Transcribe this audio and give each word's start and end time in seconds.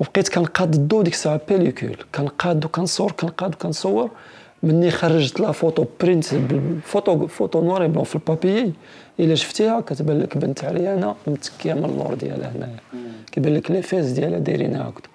وبقيت 0.00 0.28
كنقاد 0.28 0.88
ديك 0.88 1.12
الساعة 1.12 1.40
ب 1.48 1.53
pellicule 1.53 1.96
كنقاد 2.14 2.64
وكنصور 2.64 3.12
كنقاد 3.12 3.54
وكنصور 3.54 4.10
مني 4.62 4.90
خرجت 4.90 5.40
la 5.40 5.52
photo 5.52 5.84
print 6.00 6.34
ب 6.34 6.46
la 6.46 6.68
photo 6.68 7.26
photo 7.26 7.64
noir 7.64 7.86
blanc 7.86 8.04
في 8.04 8.14
ال 8.14 8.22
papier 8.22 8.72
إلا 9.20 9.34
شفتيها 9.34 9.80
كتبان 9.80 10.20
لك 10.20 10.38
بنت 10.38 10.64
عريانه 10.64 11.14
متكية 11.26 11.74
من 11.74 11.84
اللور 11.84 12.14
ديالها 12.14 12.52
هنايا. 12.56 12.76
كيبان 13.32 13.54
لك 13.54 13.70
les 13.70 13.82
fesses 13.82 14.06
ديالها 14.06 14.38
دايرينها 14.38 14.82
هكذا. 14.82 15.08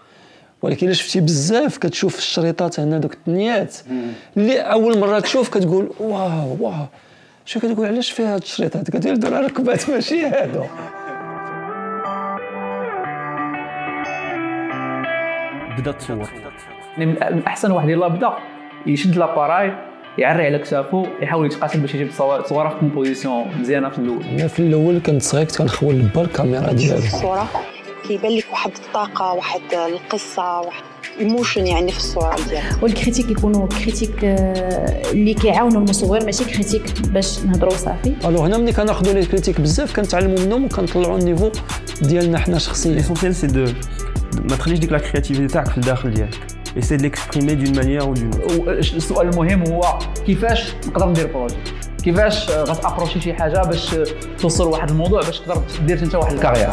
ولكن 0.62 0.86
إلا 0.88 0.96
شفتي 0.96 1.20
بزاف 1.20 1.78
كتشوف 1.78 2.18
الشريطات 2.18 2.80
هنا 2.80 2.98
دوك 2.98 3.14
الثنيات 3.14 3.76
اللي 4.38 4.60
أول 4.60 4.98
مرة 4.98 5.20
تشوف 5.20 5.50
كتقول 5.50 5.90
واو 6.00 6.58
واو. 6.60 6.86
شو 7.46 7.60
كتقول 7.60 7.86
علاش 7.86 8.12
فيها 8.12 8.36
هاد 8.36 8.42
الشريطات 8.42 8.92
كتقول 8.92 9.20
دول 9.20 9.34
ركبات 9.34 9.90
ماشي 9.90 10.26
هادو. 10.26 10.64
بدا 15.78 15.92
تصور. 15.92 16.30
يعني 16.98 17.12
من 17.36 17.44
احسن 17.48 17.72
واحد 17.72 17.90
يلاه 17.90 18.08
بدا 18.08 18.34
يشد 18.88 19.16
l'appareil 19.18 19.74
يعري 20.18 20.46
على 20.46 20.60
كتافو 20.60 21.06
يحاول 21.22 21.46
يتقاتل 21.46 21.80
باش 21.80 21.96
يجيب 21.96 22.12
صوره 22.46 22.70
في 22.70 22.76
composition 22.80 23.46
مزيانة 23.60 23.90
في 23.90 24.00
الأول. 24.00 24.24
أنا 24.24 24.48
في 24.48 24.60
الأول 24.60 25.00
كنت 25.06 25.22
صغير 25.22 25.46
كنت 25.46 25.58
كنخول 25.58 26.02
با 26.02 26.22
الكاميرا 26.22 26.74
ديالي 26.74 26.98
الصورة 26.98 27.50
كيبان 28.08 28.32
لك 28.32 28.46
واحد 28.52 28.72
الطاقة 28.86 29.34
واحد 29.34 29.62
القصة 29.74 30.60
واحد 30.60 30.84
emotion 31.20 31.68
يعني 31.68 31.92
في 31.92 31.98
الصورة 31.98 32.36
ديالها 32.50 32.78
وال 32.82 32.91
critique 32.91 33.30
يكونوا 33.30 33.68
critique 33.68 34.24
آه، 34.26 35.12
اللي 35.12 35.34
كيعاونوا 35.34 35.82
المصور 35.82 36.26
ماشي 36.26 36.46
critique 36.46 37.02
باش 37.02 37.40
نهضروا 37.40 37.74
صافي. 37.74 38.14
alors 38.26 38.40
هنا 38.40 38.58
ملي 38.58 38.74
كناخذوا 38.74 39.14
les 39.14 39.26
critiques 39.26 39.62
بزاف 39.62 39.96
كنتعلموا 39.96 40.40
منهم 40.40 40.66
وكنطلعوا 40.66 41.18
ال 41.18 41.23
niveau 41.23 41.52
ديالنا 42.02 42.40
حنا 42.40 42.58
شخصيا. 42.58 42.92
l'essentiel 42.92 43.36
c'est 43.36 43.48
de 43.48 43.66
ما 44.42 44.56
تخليش 44.56 44.80
ديك 44.80 44.92
la 44.92 45.00
créativité 45.00 45.48
تاعك 45.48 45.70
في 45.70 45.78
الداخل 45.78 46.14
ديالك. 46.14 46.40
essaie 46.78 46.98
de 46.98 47.04
l'exprimer 47.04 47.56
d'une 47.56 47.76
manière 47.76 48.02
ou 48.02 48.14
d'une 48.14 48.32
السؤال 48.70 49.30
المهم 49.30 49.68
هو 49.68 50.00
كيفاش 50.26 50.74
نقدر 50.88 51.10
ندير 51.10 51.28
projet 51.28 51.56
كيفاش 52.04 52.50
غت 52.50 52.63
approcher 52.63 53.22
شي 53.22 53.34
حاجة 53.34 53.62
باش 53.64 53.96
توصل 54.40 54.68
واحد 54.68 54.90
الموضوع 54.90 55.22
باش 55.22 55.40
تقدر 55.40 55.62
دير 55.86 56.04
انت 56.04 56.16
واحد 56.16 56.34
ال 56.34 56.37
carrière؟ 56.37 56.70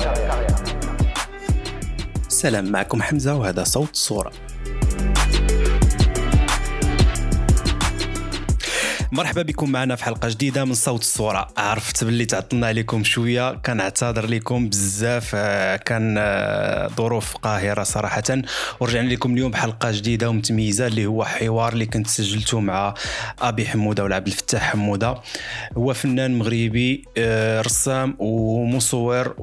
سلام 2.28 2.72
معكم 2.72 3.02
حمزة 3.02 3.34
وهذا 3.34 3.64
صوت 3.64 3.96
صورة. 3.96 4.32
مرحبا 9.12 9.42
بكم 9.42 9.70
معنا 9.72 9.96
في 9.96 10.04
حلقة 10.04 10.28
جديدة 10.28 10.64
من 10.64 10.74
صوت 10.74 11.00
الصورة. 11.00 11.48
عرفت 11.56 12.04
باللي 12.04 12.24
تعطلنا 12.24 12.66
عليكم 12.66 13.04
شوية. 13.04 13.54
كنعتذر 13.54 14.26
لكم 14.26 14.68
بزاف. 14.68 15.30
آه، 15.34 15.76
كان 15.76 16.16
آه، 16.18 16.88
ظروف 16.88 17.36
قاهرة 17.36 17.82
صراحة. 17.82 18.22
ورجعنا 18.80 19.08
لكم 19.08 19.32
اليوم 19.32 19.50
بحلقة 19.50 19.90
جديدة 19.90 20.30
ومتميزة 20.30 20.86
اللي 20.86 21.06
هو 21.06 21.24
حوار 21.24 21.72
اللي 21.72 21.86
كنت 21.86 22.06
سجلته 22.06 22.60
مع 22.60 22.94
أبي 23.40 23.66
حمودة 23.66 24.04
ولا 24.04 24.16
عبد 24.16 24.26
الفتاح 24.26 24.62
حمودة. 24.62 25.14
هو 25.76 25.94
فنان 25.94 26.38
مغربي 26.38 27.04
آه، 27.18 27.60
رسام 27.60 28.16
ومصور 28.18 29.34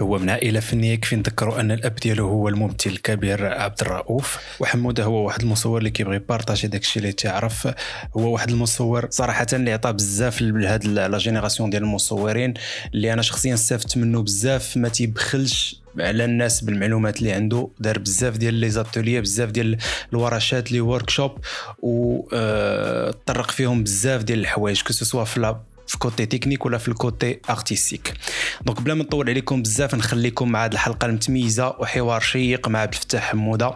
هو 0.00 0.18
من 0.18 0.30
عائلة 0.30 0.60
فنية. 0.60 0.92
يكفي 0.92 1.16
نذكروا 1.16 1.60
أن 1.60 1.70
الأب 1.70 1.94
ديالو 1.94 2.28
هو 2.28 2.48
الممثل 2.48 2.90
الكبير 2.90 3.46
عبد 3.46 3.80
الرؤوف. 3.80 4.38
وحمودة 4.60 5.04
هو 5.04 5.26
واحد 5.26 5.42
المصور 5.42 5.78
اللي 5.78 5.90
كيبغي 5.90 6.18
partager 6.18 6.68
داكشي 6.68 6.98
اللي 6.98 7.12
تعرف. 7.12 7.68
هو 8.16 8.32
واحد 8.32 8.50
المصور 8.50 9.08
صراحة 9.14 9.46
اللي 9.52 9.72
عطى 9.72 9.92
بزاف 9.92 10.42
لهاد 10.42 10.84
la 10.84 11.18
génération 11.18 11.70
ديال 11.70 11.82
المصورين 11.82 12.54
اللي 12.94 13.12
أنا 13.12 13.22
شخصيا 13.22 13.54
استفدت 13.54 13.96
منه 13.96 14.22
بزاف 14.22 14.76
ما 14.76 14.88
تيبخلش 14.88 15.80
على 15.98 16.24
الناس 16.24 16.64
بالمعلومات 16.64 17.18
اللي 17.18 17.32
عنده. 17.32 17.68
دار 17.80 17.98
بزاف 17.98 18.36
ديال 18.36 18.54
les 18.54 18.70
ateliers 18.70 19.20
بزاف 19.20 19.50
ديال 19.50 19.78
الورشات 20.12 20.72
les 20.72 20.80
workshops 20.80 21.38
وطرق 21.82 23.50
فيهم 23.50 23.82
بزاف 23.84 24.22
ديال 24.22 24.38
الحوايج 24.38 24.82
que 24.82 25.24
في 25.24 25.54
في 25.86 25.98
côté 25.98 26.26
technique 26.26 26.66
ولا 26.66 26.78
في 26.78 26.88
ال 26.88 26.98
côté 26.98 27.38
artistique 27.50 28.14
donc 28.62 28.80
بلا 28.80 28.94
ما 28.94 29.02
نطول 29.04 29.30
عليكم 29.30 29.62
بزاف 29.62 29.94
نخليكم 29.94 30.48
مع 30.48 30.64
هذه 30.64 30.72
الحلقة 30.72 31.06
المتميزة 31.06 31.68
وحوار 31.68 32.20
شيق 32.20 32.68
مع 32.68 32.78
عبد 32.78 32.94
الفتاح 32.94 33.22
حمودة 33.22 33.74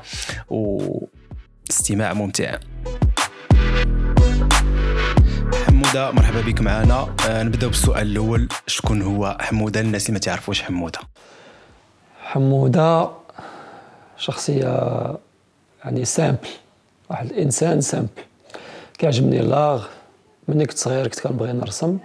واستماع 0.50 2.12
ممتع. 2.12 2.58
حموده 5.88 6.10
مرحبا 6.10 6.40
بك 6.40 6.60
معنا. 6.60 7.14
آه 7.28 7.42
نبداو 7.42 7.70
بالسؤال 7.70 8.06
الأول. 8.06 8.48
شكون 8.66 9.02
هو 9.02 9.36
حمودة؟ 9.40 9.82
للناس 9.82 10.06
اللي 10.06 10.12
ما 10.12 10.18
تعرفوش 10.18 10.62
حمودة. 10.62 10.98
حمودة 12.22 13.10
شخصية 14.16 15.16
يعني 15.84 16.04
simple 16.04 16.48
واحد 17.10 17.26
الإنسان 17.26 17.80
simple 17.80 18.08
كيعجبني 18.98 19.40
l'art. 19.40 19.86
ملي 20.48 20.66
كنت 20.66 20.78
صغير 20.78 21.06
كنت 21.06 21.20
كنبغي 21.20 21.52
نرسم. 21.52 21.98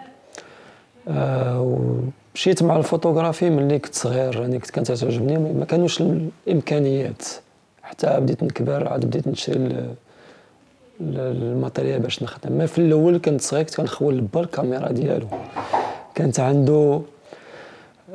آه 1.07 1.59
ومشيت 2.35 2.63
مع 2.63 2.77
الفوتوغرافي 2.77 3.49
ملي 3.49 3.79
كنت 3.79 3.95
صغير 3.95 4.41
يعني 4.41 4.59
كنت 4.59 4.69
كانت 4.69 4.91
تعجبني 4.91 5.37
ما 5.37 5.65
كانوش 5.65 6.01
الإمكانيات. 6.01 7.23
حتى 7.83 8.19
بديت 8.19 8.43
نكبر 8.43 8.87
عاد 8.87 9.05
بديت 9.05 9.27
نشري 9.27 9.95
ال 11.15 11.24
matériel 11.24 11.99
باش 11.99 12.23
نخدم. 12.23 12.51
mais 12.51 12.65
في 12.65 12.77
الأول 12.77 13.17
كنت 13.17 13.41
صغير 13.41 13.63
كنت 13.63 13.75
كنخون 13.75 14.21
لبا 14.21 14.41
الكاميرا 14.41 14.91
ديالو. 14.91 15.27
كانت 16.15 16.39
عنده 16.39 17.01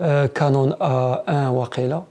آه 0.01 0.27
كانون 0.27 0.73
ا 0.73 1.25
1 1.29 1.53
واقيلا 1.53 2.03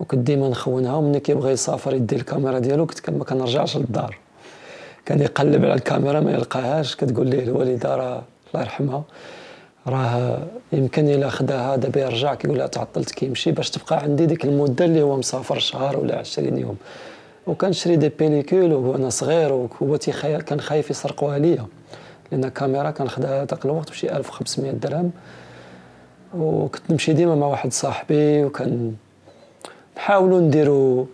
وكنت 0.00 0.20
ديما 0.20 0.48
نخونها. 0.48 0.94
وملي 0.94 1.20
كيبغي 1.20 1.52
يسافر 1.52 1.94
يدي 1.94 2.16
الكاميرا 2.16 2.58
ديالو 2.58 2.86
كنت 2.86 3.10
ما 3.10 3.24
كنرجعش 3.24 3.76
للدار. 3.76 4.16
كان 5.06 5.20
يقلب 5.20 5.64
على 5.64 5.74
الكاميرا 5.74 6.20
ما 6.20 6.32
يلقاهاش. 6.32 6.96
كتقول 6.96 7.26
ليه 7.28 7.42
الوالدة 7.42 7.96
راه 7.96 8.22
الله 8.54 8.64
يرحمها 8.64 9.02
راه 9.86 10.38
يمكن 10.72 11.08
إلا 11.08 11.28
خداها 11.30 11.76
دابا 11.76 12.00
يرجع 12.00 12.34
كيقول 12.34 12.58
لها 12.58 12.66
تعطلت 12.66 13.10
كيمشي 13.10 13.52
باش 13.52 13.70
تبقى 13.70 13.98
عندي 14.02 14.26
ديك 14.26 14.44
المدة 14.44 14.84
اللي 14.84 15.02
هو 15.02 15.16
مسافر 15.16 15.58
شهر 15.58 15.98
ولا 15.98 16.18
20 16.18 16.58
يوم. 16.58 16.76
وكنشري 17.46 17.96
دي 17.96 18.08
بيليكول 18.08 18.72
وأنا 18.72 19.10
صغير 19.10 19.52
وهو 19.52 19.98
كان 20.46 20.60
خايف 20.60 20.90
يسرقوها 20.90 21.38
ليا 21.38 21.66
لأن 22.32 22.48
كاميرا 22.48 22.90
كنخدها 22.90 23.44
ذاك 23.44 23.64
الوقت 23.64 23.90
بشي 23.90 24.16
1500 24.16 24.72
درهم. 24.72 25.10
وكنت 26.34 26.90
نمشي 26.90 27.12
ديما 27.12 27.34
مع 27.34 27.46
واحد 27.46 27.72
صاحبي 27.72 28.44
وكان 28.44 28.94
نحاولوا 29.96 30.40
نديروا 30.40 31.04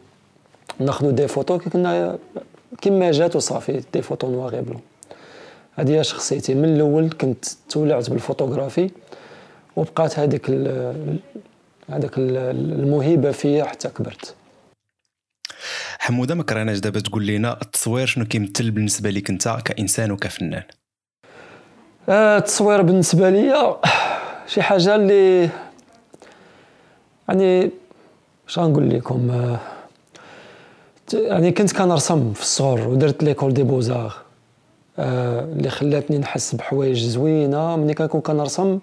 ناخذوا 0.81 1.11
des 1.11 1.29
photos 1.29 1.59
كنا 1.59 2.19
كما 2.81 3.11
جات 3.11 3.37
وصافي 3.37 3.83
des 3.93 4.03
photos 4.03 4.31
noir 4.31 4.61
et 4.61 4.66
blanc. 4.66 4.81
هذه 5.75 5.99
هي 5.99 6.05
شخصيتي. 6.05 6.55
من 6.55 6.65
الأول 6.65 7.11
كنت 7.11 7.45
تولعت 7.69 8.11
بالفوتوغرافي 8.11 8.91
وبقات 9.77 10.19
هذيك 10.19 10.51
هذاك 11.91 12.13
الموهبة 12.19 13.31
فيا 13.31 13.65
حتى 13.65 13.89
كبرت. 13.89 14.35
حمودة 16.03 16.35
ما 16.35 16.43
كرهناش 16.43 16.79
دابا 16.79 17.01
تقول 17.01 17.27
لنا 17.27 17.59
التصوير 17.63 18.07
شنو 18.07 18.25
كيمثل 18.25 18.71
بالنسبة 18.71 19.11
لك 19.11 19.31
انت 19.31 19.59
كإنسان 19.65 20.11
وكفنان؟ 20.11 20.63
آه 22.09 22.39
التصوير 22.39 22.83
بالنسبة 22.83 23.31
لي 23.31 23.77
شي 24.47 24.63
حاجة 24.63 24.95
اللي 24.95 25.49
يعني 27.29 27.71
اش 28.49 28.59
غنقول 28.59 28.91
لكم؟ 28.91 29.31
آه 29.31 29.59
يعني 31.15 31.53
كنت 31.53 31.73
كنرسم 31.73 32.33
في 32.33 32.43
الصغر 32.43 32.89
ودرت 32.89 33.25
l'école 33.25 33.55
des 33.55 33.63
beaux-arts 33.63 34.15
آه 34.99 35.41
اللي 35.41 35.71
خلاتني 35.71 36.19
نحس 36.19 36.55
بحوايج 36.55 37.05
زوينة. 37.05 37.77
ملي 37.77 37.95
كنكون 37.95 38.21
كنرسم 38.21 38.79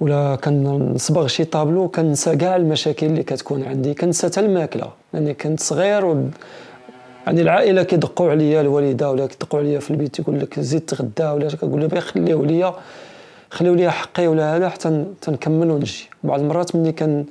ولا 0.00 0.36
كنصبغ 0.36 1.26
شي 1.26 1.44
طابلو 1.44 1.88
كننسى 1.88 2.36
كاع 2.36 2.56
المشاكل 2.56 3.06
اللي 3.06 3.22
كتكون 3.22 3.62
عندي 3.62 3.94
كننسى 3.94 4.26
حتى 4.26 4.40
الماكلة. 4.40 4.90
لأني 5.12 5.34
كنت 5.34 5.60
صغير 5.60 6.04
و 6.04 6.24
يعني 7.26 7.42
العائلة 7.42 7.82
كيدقوا 7.82 8.30
عليا 8.30 8.60
الوالدة 8.60 9.10
ولا 9.10 9.26
كيدقوا 9.26 9.60
عليا 9.60 9.78
في 9.78 9.90
البيت 9.90 10.18
يقول 10.18 10.40
لك 10.40 10.60
زيد 10.60 10.80
تغدا 10.80 11.30
ولا 11.30 11.48
كنقول 11.48 11.80
لهم 11.80 12.00
خليوه 12.00 12.46
ليا 12.46 12.74
خليو 13.50 13.74
ليا 13.74 13.90
حقي 13.90 14.26
ولا 14.26 14.56
هذا 14.56 14.68
حتى 14.68 15.04
تنكمل 15.20 15.70
ونجي 15.70 16.08
بعض 16.24 16.40
المرات 16.40 16.76
ملي 16.76 16.92
كان 16.92 17.24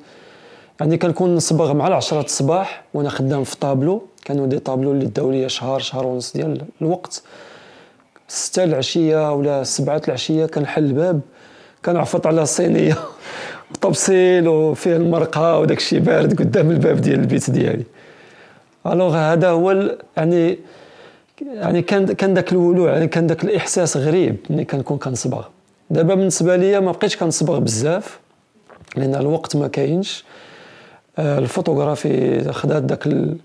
يعني 0.80 0.98
كنكون 0.98 1.36
نصبغ 1.36 1.74
مع 1.74 1.88
العشرة 1.88 2.22
الصباح 2.22 2.84
وأنا 2.94 3.10
خدام 3.10 3.44
في 3.44 3.58
طابلو 3.58 4.02
كانوا 4.26 4.48
des 4.48 4.60
tableaux 4.60 4.92
اللي 4.92 5.06
داو 5.06 5.32
ليا 5.32 5.48
شهر 5.48 5.80
شهر 5.80 6.08
ونص 6.08 6.34
ديال 6.34 6.62
الوقت. 6.82 7.24
ستة 8.28 8.64
العشية 8.64 9.34
ولا 9.34 9.64
سبعة 9.64 10.02
العشية 10.08 10.46
كنحل 10.46 10.84
الباب. 10.84 11.22
كنعفط 11.86 12.28
على 12.28 12.42
الصينيه 12.42 12.98
طبسيل 13.82 14.48
وفيه 14.48 14.96
المرقة 14.96 15.60
وداك 15.60 15.78
الشيء 15.78 16.00
بارد 16.00 16.40
قدام 16.40 16.72
الباب 16.72 17.02
ديال 17.02 17.20
البيت 17.20 17.50
ديالي. 17.50 17.84
alors 18.88 19.16
هذا 19.16 19.50
هو 19.50 19.96
يعني 20.18 20.60
يعني 21.42 21.82
كان 21.82 22.06
كان 22.06 22.34
داك 22.34 22.52
الولوع 22.52 22.92
يعني 22.92 23.08
كان 23.08 23.28
داك 23.28 23.44
الإحساس 23.44 23.98
غريب 23.98 24.36
ملي 24.50 24.66
كنكون 24.66 24.98
كنصبغ. 24.98 25.46
دابا 25.90 26.16
بالنسبة 26.16 26.56
ليا 26.56 26.80
ما 26.80 26.92
بقيتش 26.92 27.18
كنصبغ 27.18 27.60
بزاف 27.60 28.20
لأن 28.96 29.16
الوقت 29.16 29.56
ما 29.56 29.68
كاينش. 29.68 30.24
آه، 31.20 31.40
الفوتوغرافي 31.40 32.44
خدات 32.52 32.84
داك 32.84 33.08
ال... 33.08 33.38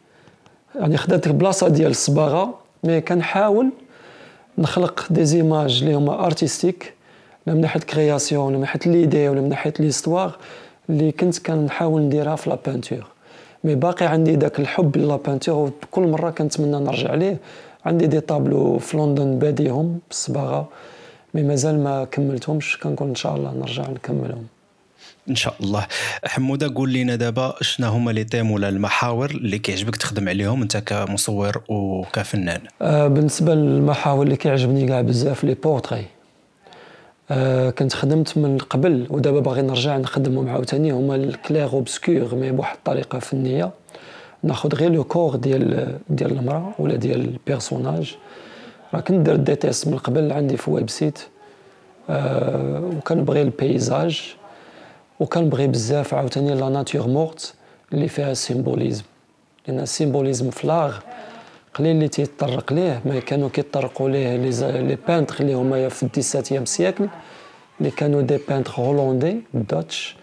يعني 0.74 0.96
خدات 0.96 1.26
البلاصه 1.26 1.68
ديال 1.68 1.90
الصباغة 1.90 2.54
mais 2.84 3.00
كنحاول 3.00 3.70
نخلق 4.58 5.06
des 5.10 5.24
images 5.24 5.82
اللي 5.82 5.94
هما 5.94 6.26
artistiques 6.26 6.99
لا 7.50 7.56
من 7.56 7.60
ناحية 7.60 7.80
création 7.80 8.44
ولا 8.44 8.54
من 8.54 8.60
ناحية 8.60 8.80
l'idée 8.86 9.28
ولا 9.28 9.40
من 9.40 9.48
ناحية 9.48 9.72
l'histoire 9.78 10.32
اللي 10.90 11.12
كنت 11.12 11.38
كنحاول 11.38 12.02
نديرها 12.02 12.36
في 12.36 12.50
la 12.50 12.58
peinture 12.66 13.06
mais 13.64 13.74
باقي 13.74 14.06
عندي 14.06 14.36
داك 14.36 14.60
الحب 14.60 14.96
la 14.96 15.16
peinture 15.16 15.72
وكل 15.82 16.02
مرة 16.02 16.30
كنتمنى 16.30 16.76
نرجع 16.84 17.14
ليه. 17.14 17.36
عندي 17.84 18.06
des 18.06 18.20
tableaux 18.20 18.78
في 18.78 18.96
لندن 18.96 19.38
باديهم 19.38 19.98
بالصباغه 20.08 20.68
mais 21.34 21.42
مازال 21.42 21.84
ما 21.84 22.04
كملتهمش. 22.04 22.78
كنقول 22.78 23.08
إن 23.08 23.14
شاء 23.14 23.36
الله 23.36 23.54
نرجع 23.54 23.90
نكملهم. 23.90 24.46
إن 25.30 25.34
شاء 25.34 25.54
الله. 25.60 25.86
حمودة 26.24 26.74
قول 26.74 26.92
لنا 26.92 27.16
دابا 27.16 27.54
شنو 27.60 27.88
هما 27.88 28.10
les 28.10 28.24
thèmes 28.24 28.50
ولا 28.50 28.68
المحاور 28.68 29.30
اللي 29.30 29.58
كيعجبك 29.58 29.96
تخدم 29.96 30.28
عليهم 30.28 30.62
انت 30.62 30.76
كمصور 30.76 31.62
وكفنان؟ 31.68 32.60
آه 32.82 33.08
بالنسبة 33.08 33.54
للمحاور 33.54 34.22
اللي 34.22 34.36
كيعجبني 34.36 34.86
كاع 34.86 35.00
بزاف 35.00 35.44
les 35.44 35.54
portraits 35.54 36.06
آه 37.30 37.70
كنت 37.70 37.92
خدمت 37.92 38.38
من 38.38 38.58
قبل 38.58 39.06
ودابا 39.10 39.40
باغي 39.40 39.62
نرجع 39.62 39.96
نخدمهم 39.96 40.48
عاوتاني. 40.48 40.90
هما 40.92 41.14
ال 41.14 41.72
clair-obscur 41.72 42.34
mais 42.34 42.50
بواحد 42.52 42.76
الطريقة 42.76 43.18
فنية. 43.18 43.70
ناخذ 44.42 44.74
غير 44.74 44.92
le 44.92 45.04
corps 45.04 45.36
ديال 45.36 45.98
ديال 46.08 46.30
المرأة 46.32 46.72
ولا 46.78 46.96
ديال 46.96 47.20
ال 47.20 47.29
personnage 47.29 48.16
راه 48.94 49.00
كنت 49.00 49.26
درت 49.26 49.40
des 49.40 49.56
tests 49.56 49.88
من 49.88 49.98
قبل 49.98 50.32
عندي 50.32 50.56
في 50.56 50.70
website 50.70 51.18
آه 52.10 52.90
وكنبغي 52.96 53.42
ال 53.42 53.54
paysage 53.54 54.34
وكنبغي 55.20 55.66
بزاف 55.66 56.14
عاوتاني 56.14 56.54
la 56.54 56.68
nature 56.68 57.08
morte 57.08 57.54
اللي 57.92 58.08
فيها 58.08 58.34
symbolisme 58.34 59.02
لأن 59.68 59.80
ال 59.80 59.87
symbolisme 59.87 60.50
في 60.50 60.66
l'art 60.66 60.96
قليل 61.74 61.96
اللي 61.96 62.08
تيطرق 62.08 62.72
ليه؟ 62.72 63.02
ما 63.04 63.20
كانوا 63.20 63.48
كيطرقوا 63.48 64.08
ليه؟ 64.08 64.36
les 64.80 64.96
peintres 65.08 65.36
اللي 65.40 65.54
هما 65.54 65.88
في 65.88 66.02
ال 66.02 66.07
dix-septième 66.07 66.64
siècle 66.64 67.08
اللي 67.80 67.90
كانوا 67.90 68.22
des 68.22 68.38
peintres 68.48 68.72
هولندي 68.78 69.36
Dutch 69.54 70.16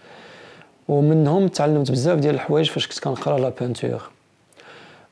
ومنهم 0.88 1.48
تعلمت 1.48 1.90
بزاف 1.90 2.18
ديال 2.18 2.34
الحوايج 2.34 2.70
فاش 2.70 2.86
كنت 2.86 2.98
كنقرا 2.98 3.38
la 3.38 3.48
peinture 3.60 4.00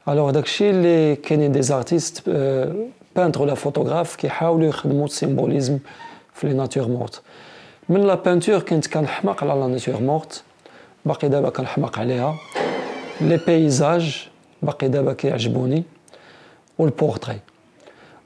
alors 0.09 0.31
داكشي 0.31 0.71
اللي 0.71 1.17
كاينين 1.17 1.53
des 1.53 1.63
artistes 1.63 2.29
peintres 3.17 3.43
ولا 3.43 3.55
photographes 3.55 4.17
كيحاولوا 4.17 4.69
يخدموا 4.69 5.05
ال 5.05 5.11
symbolisme 5.11 5.79
في 6.35 6.49
les 6.49 6.55
natures 6.55 6.89
mortes 6.89 7.23
من 7.89 8.01
la 8.07 8.15
peinture 8.15 8.59
كنت 8.59 8.87
كنحماق 8.87 9.45
على 9.45 9.61
la 9.61 9.67
nature 9.67 10.01
morte 10.01 10.43
باقي 11.05 11.29
دابا 11.29 11.51
كنحماق 11.51 11.99
عليها. 11.99 12.35
les 13.21 13.41
paysages 13.47 14.29
باقي 14.63 14.89
دابا 14.89 15.13
كيعجبوني. 15.13 15.83
وال 16.79 16.91
portrait 16.91 17.41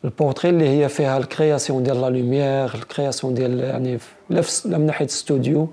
ال 0.04 0.09
portrait 0.09 0.50
اللي 0.50 0.68
هي 0.68 0.88
فيها 0.88 1.18
ال 1.18 1.25
création 1.25 1.82
ديال 1.82 2.00
la 2.00 2.10
lumière 2.10 2.74
ال 2.74 2.81
création 2.81 3.34
ديال 3.34 3.60
يعني 3.60 3.98
لا 4.30 4.78
من 4.78 4.86
ناحيه 4.86 5.06
ستوديو 5.06 5.68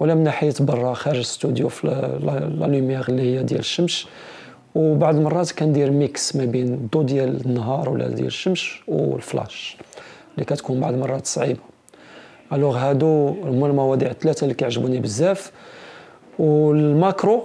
ولا 0.00 0.14
من 0.14 0.24
ناحيه 0.24 0.54
برا 0.60 0.94
خارج 0.94 1.16
الاستوديو 1.16 1.68
في 1.68 1.86
la 2.56 2.66
lumière 2.66 3.08
اللي 3.08 3.22
هي 3.22 3.42
ديال 3.42 3.60
الشمس 3.60 4.06
وبعض 4.74 5.16
المرات 5.16 5.52
كندير 5.52 5.90
mix 5.90 6.36
ما 6.36 6.44
بين 6.44 6.74
الضو 6.74 7.02
ديال 7.02 7.46
النهار 7.46 7.90
ولا 7.90 8.08
ديال 8.08 8.26
الشمس 8.26 8.68
والفلاش 8.88 9.76
اللي 10.34 10.44
كتكون 10.44 10.80
بعض 10.80 10.92
المرات 10.92 11.26
صعيبه 11.26 11.60
alors 12.52 12.76
هادو 12.76 13.28
هما 13.28 13.66
المواضيع 13.66 14.10
الثلاثه 14.10 14.44
اللي 14.44 14.54
كيعجبوني 14.54 15.00
بزاف 15.00 15.52
وال 16.38 16.68
macro 16.68 17.42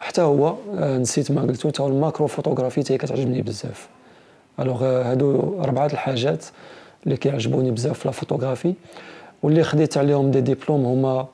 حتى 0.00 0.20
هو 0.20 0.54
نسيت 0.74 1.30
ما 1.30 1.42
قلتو 1.42 1.68
حتى 1.68 1.82
هو 1.82 1.86
ال 1.88 1.94
macro 1.94 2.26
photographie 2.26 2.82
تاهي 2.82 2.98
كتعجبني 2.98 3.42
بزاف 3.42 3.88
alors 4.60 4.84
هادو 4.84 5.60
اربعه 5.62 5.86
الحاجات 5.86 6.44
اللي 7.04 7.16
كيعجبوني 7.16 7.70
بزاف 7.70 7.98
في 7.98 8.08
la 8.08 8.12
photographie 8.12 8.74
واللي 9.42 9.62
خديت 9.62 9.98
عليهم 9.98 10.30
des 10.30 10.40
diplômes 10.40 10.84
هما 10.84 11.26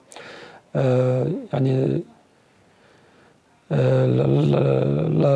آه 0.77 1.27
يعني 1.53 2.03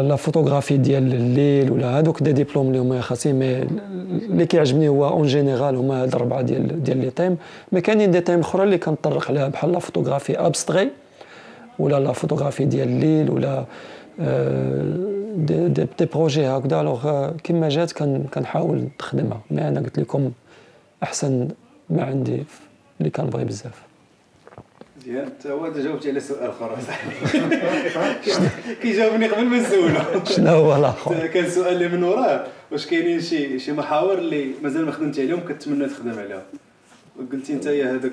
la 0.08 0.16
photographie 0.16 0.76
ديال 0.76 1.14
الليل 1.14 1.72
ولا 1.72 1.98
هذوك 1.98 2.22
des 2.22 2.32
diplômes 2.32 2.66
اللي 2.66 2.78
هما 2.78 3.00
خاصين 3.00 3.38
mais 3.38 3.62
اللي 4.26 4.46
كيعجبني 4.46 4.88
هو 4.88 5.08
en 5.08 5.26
général 5.26 5.76
هما 5.76 6.02
هاد 6.02 6.08
الاربعه 6.08 6.42
ديال 6.42 6.82
ديال 6.82 6.98
les 6.98 7.10
thèmes 7.10 7.36
mais 7.72 7.80
كاينين 7.80 8.10
des 8.10 8.20
thèmes 8.20 8.40
أخرى 8.40 8.62
اللي 8.62 8.78
كنطرق 8.78 9.28
عليها 9.28 9.48
بحال 9.48 9.72
la 9.72 9.78
photographie 9.78 10.38
abstraite 10.38 10.90
ولا 11.78 12.00
la 12.00 12.12
photographie 12.12 12.64
ديال 12.64 12.88
الليل 12.88 13.30
ولا 13.30 13.64
des, 15.36 15.68
des, 15.68 15.86
des 15.98 16.04
projets 16.04 16.46
هكذا. 16.46 16.80
alors 16.80 17.30
كيما 17.30 17.68
جات 17.68 17.92
كنحاول 18.34 18.88
نخدمها. 19.00 19.40
mais 19.50 19.68
أنا 19.68 19.80
قلت 19.80 19.98
لكم 19.98 20.32
أحسن 21.02 21.48
ما 21.90 22.04
عندي 22.04 22.44
اللي 23.00 23.10
كنبغي 23.10 23.44
بزاف. 23.44 23.82
مزيان 24.96 25.24
انت 25.24 25.46
هو 25.46 25.72
جاوبتي 25.72 26.10
على 26.10 26.20
سؤال 26.20 26.50
آخر. 26.50 26.76
كيجاوبني 28.82 29.26
قبل 29.26 29.44
ما 29.44 29.58
نسولو. 29.58 30.24
شنو 30.24 30.50
هو 30.50 30.76
الآخر؟ 30.76 31.26
كان 31.26 31.50
سؤال 31.50 31.74
اللي 31.74 31.88
من 31.88 32.02
وراه. 32.02 32.46
واش 32.72 32.86
كاينين 32.86 33.20
شي 33.20 33.58
شي 33.58 33.72
محاور 33.72 34.18
اللي 34.18 34.50
مازال 34.62 34.84
ما 34.84 34.92
خدمتي 34.92 35.22
عليهم 35.22 35.40
كتمنى 35.40 35.86
تخدم 35.86 36.18
عليهم. 36.18 36.42
قلتي 37.32 37.52
أنت 37.52 37.66
هذاك 37.66 38.12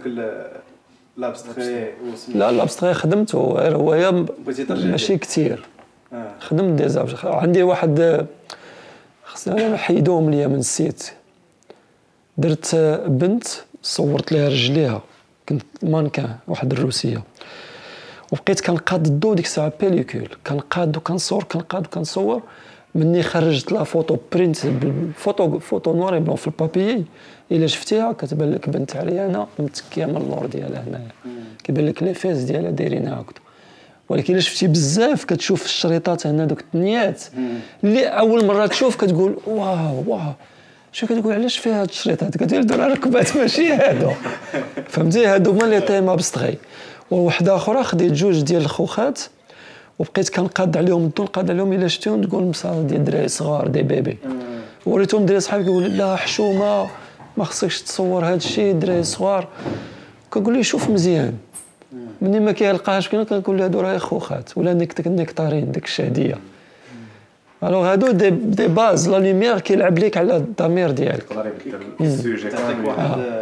l'abstrait 1.17 1.87
لا 2.35 2.51
l'abstrait 2.51 2.93
خدمته. 2.93 3.37
هو 3.37 4.25
ماشي 4.69 5.17
كثير 5.17 5.65
خدمت 6.47 6.81
déjà 6.81 7.05
عندي 7.23 7.63
واحد 7.63 8.25
خصني 9.25 9.67
نحيدوهم 9.69 10.29
ليا 10.29 10.47
من 10.47 10.59
ال 10.59 10.68
site. 10.68 11.11
درت 12.37 12.75
بنت 13.07 13.43
صورت 13.83 14.31
لها 14.31 14.49
رجليها. 14.49 15.01
كنت 15.49 15.63
مانكان 15.83 16.35
واحد 16.47 16.71
الروسية. 16.71 17.23
وبقيت 18.31 18.61
كنقاد 18.61 19.05
الضو 19.05 19.33
ديك 19.33 19.45
الساعة 19.45 19.73
pellicule. 19.81 20.29
كنقاد 20.47 20.97
وكنصور 20.97 21.43
كنقاد 21.43 21.85
وكنصور. 21.85 22.41
مني 22.95 23.23
خرجت 23.23 23.71
la 23.71 23.83
photo 23.83 24.17
print 24.33 24.57
photo 25.17 25.59
photo 25.59 25.93
noir 25.93 26.19
blanc 26.19 26.35
في 26.35 26.47
ال 26.47 26.55
papier 26.55 27.05
إلا 27.51 27.67
شفتيها 27.67 28.11
كتبان 28.11 28.51
لك 28.51 28.69
بنت 28.69 28.95
عريانة 28.95 29.47
متكيه 29.59 30.05
من 30.05 30.17
اللور 30.17 30.45
ديالها 30.45 30.83
هنايا. 30.83 31.11
كيبان 31.63 31.85
لك 31.85 32.03
les 32.03 32.13
fesses 32.13 32.37
ديالها 32.37 32.71
دايرين 32.71 33.07
هكذا. 33.07 33.42
ولكن 34.13 34.33
الا 34.33 34.41
شفتي 34.41 34.67
بزاف 34.67 35.23
كتشوف 35.23 35.65
الشريطات 35.65 36.27
هنا 36.27 36.45
دوك 36.45 36.59
الثنيات 36.59 37.23
اللي 37.83 38.05
أول 38.05 38.45
مرة 38.45 38.65
تشوف 38.65 38.95
كتقول 38.95 39.37
واو 39.47 40.03
واو. 40.07 40.19
شو 40.91 41.07
كتقول 41.07 41.33
علاش 41.33 41.57
فيها 41.57 41.81
هاد 41.81 41.89
الشريطات؟ 41.89 42.37
كتقول 42.37 42.59
هادو 42.59 42.93
ركبات. 42.93 43.35
ماشي 43.37 43.73
هادو. 43.73 44.11
فهمتي؟ 44.87 45.25
هادو 45.25 45.51
هما 45.51 45.65
les 45.65 45.81
thèmes 45.81 46.09
abstraits 46.09 46.57
ووحده 47.11 47.55
أخرى 47.55 47.83
خديت 47.83 48.11
جوج 48.11 48.41
ديال 48.41 48.61
الخوخات 48.61 49.19
وبقيت 49.99 50.29
كنقاد 50.29 50.77
عليهم 50.77 51.05
الضو 51.05 51.23
نقاد 51.23 51.49
عليهم 51.49 51.73
إلا 51.73 51.87
شفتيهم 51.87 52.21
تقول 52.21 52.43
مصاب 52.43 52.87
ديال 52.87 52.99
الدراري 52.99 53.27
صغار 53.27 53.67
des 53.67 53.81
bébés. 53.81 54.17
وريتهم 54.85 55.25
دراري 55.25 55.39
صحابي 55.39 55.63
كيقول 55.63 55.97
لا 55.97 56.15
حشومة 56.15 56.87
ما 57.37 57.43
خصكش 57.43 57.81
تصور 57.81 58.25
هاد 58.25 58.35
الشيء 58.35 58.73
دراري 58.73 59.03
صغار. 59.03 59.47
كنقول 60.29 60.53
ليه 60.53 60.61
شوف 60.61 60.89
مزيان. 60.89 61.33
مني 62.21 62.39
ما 62.39 62.51
كيلقاهاش 62.51 63.09
كنقول 63.09 63.57
له 63.57 63.65
هادو 63.65 63.79
راه 63.79 63.97
خوخات 63.97 64.57
ولا 64.57 64.73
nectarines 65.05 65.71
ديك 65.71 65.85
الشهديه 65.85 66.35
alors 67.63 67.91
هادو 67.91 68.11
des, 68.11 68.29
des 68.29 68.67
bases 68.67 69.09
la 69.09 69.17
lumière 69.17 69.59
كيلعب 69.59 69.99
ليك 69.99 70.17
على 70.17 70.35
الضمير 70.35 70.91
ديالك. 70.91 71.25
le 72.01 72.15
sujet 72.15 72.49
تعطيك 72.49 72.77
واحد 72.87 73.33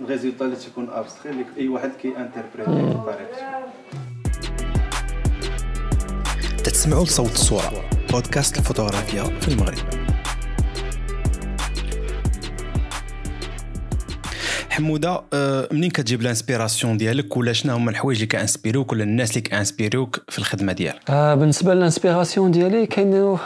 ال 0.00 0.05
résultat 0.05 0.44
اللي 0.44 0.56
تيكون 0.56 0.88
abstrait 0.90 1.32
اللي 1.32 1.44
أي 1.58 1.68
واحد 1.68 1.90
كي 2.02 2.08
interpréter 2.08 2.94
بطريقته 2.98 3.42
تتسمعوا 6.64 7.04
لصوت 7.04 7.32
الصورة 7.32 7.72
بودكاست 8.12 8.58
الفوتوغرافيا 8.58 9.22
في 9.22 9.48
المغرب. 9.48 9.99
حموده 14.80 15.20
آه، 15.32 15.68
منين 15.72 15.90
كتجيب 15.90 16.20
ال 16.20 16.26
inspiration 16.26 16.96
ديالك؟ 16.96 17.36
ولا 17.36 17.52
شنو 17.52 17.74
هما 17.74 17.90
الحوايج 17.90 18.16
اللي 18.16 18.26
كانسبيروك 18.26 18.92
ولا 18.92 19.04
الناس 19.04 19.30
اللي 19.30 19.40
كانسبيروك 19.40 20.20
في 20.28 20.38
الخدمة 20.38 20.72
ديالك؟ 20.72 21.10
آه 21.10 21.34
بالنسبة 21.34 21.74
لل 21.74 21.86
inspiration 21.86 22.50
ديالي 22.50 22.86
كاين 22.86 23.38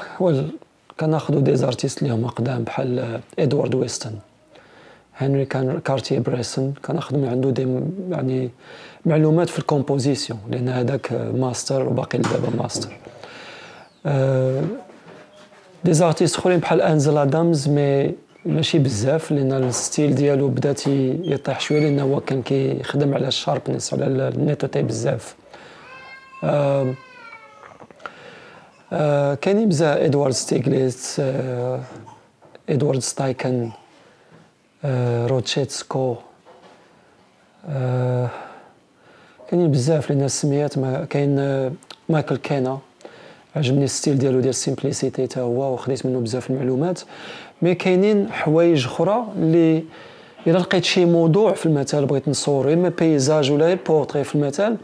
كناخذوا 1.00 1.40
des 1.40 1.56
artistes 1.56 2.02
اللي 2.02 2.14
هما 2.14 2.28
قدام 2.28 2.62
بحال 2.64 3.20
إدوارد 3.38 3.74
ويستون 3.74 4.18
هنري 5.16 5.44
كان 5.44 5.80
كارتيي 5.80 6.18
بريسون 6.18 6.74
كناخذ 6.84 7.16
من 7.16 7.28
عنده 7.28 7.50
des 7.50 7.66
يعني 8.10 8.50
معلومات 9.06 9.50
في 9.50 9.58
ال 9.58 9.65
composition 9.65 10.40
لأن 10.50 10.68
هذاك 10.68 11.12
ماستر 11.34 11.88
وباقي 11.88 12.18
دابا 12.18 12.62
ماستر. 12.62 12.96
آه 14.06 14.62
des 15.84 15.92
artistes 15.92 16.36
أخرين 16.36 16.58
بحال 16.58 16.80
انسل 16.80 17.18
ادامز 17.18 17.68
mais 17.68 18.14
ماشي 18.46 18.78
بزاف 18.78 19.32
لأن 19.32 19.52
ال 19.52 19.62
style 19.62 20.14
ديالو 20.14 20.48
بدا 20.48 20.74
يطيح 20.88 21.60
شوية 21.60 21.80
لأن 21.80 22.00
هو 22.00 22.20
كان 22.20 22.42
كيخدم 22.42 23.14
على 23.14 23.28
ال 23.28 23.35
sharpness 23.35 23.94
على 23.94 24.06
ال 24.06 24.16
netteté 24.16 24.82
بزاف. 24.82 25.34
كاينين 29.40 29.68
بزاف 29.68 29.98
إدوارد 29.98 30.32
ستيغليتس 30.32 31.20
آه، 31.20 31.80
إدوارد 32.68 32.98
ستايكن 32.98 33.70
رودتشينكو 35.26 36.16
كاينين 39.48 39.70
بزاف 39.70 40.10
لي 40.10 40.16
ناس 40.16 40.42
سميات 40.42 40.78
ما 40.78 41.04
كاين 41.04 41.36
مايكل 42.08 42.36
كينا. 42.36 42.78
عجبني 43.56 43.84
ال 43.84 43.90
style 43.90 44.18
ديالو 44.18 44.40
ديال 44.40 44.54
simplicité 44.54 45.22
حتى 45.22 45.40
هو 45.40 45.74
وخديت 45.74 46.06
منه 46.06 46.20
بزاف 46.20 46.50
المعلومات. 46.50 47.00
mais 47.64 47.74
كاينين 47.74 48.32
حوايج 48.32 48.86
أخرى 48.86 49.26
اللي 49.36 49.84
إلا 50.46 50.58
لقيت 50.58 50.84
شي 50.84 51.04
موضوع 51.04 51.52
في 51.52 51.66
المثال 51.66 52.06
بغيت 52.06 52.28
نصور 52.28 52.72
إما 52.72 52.88
paysage 52.88 53.52
ولا 53.52 53.78
بورتري 53.88 54.24
في 54.24 54.34
المثال 54.34 54.76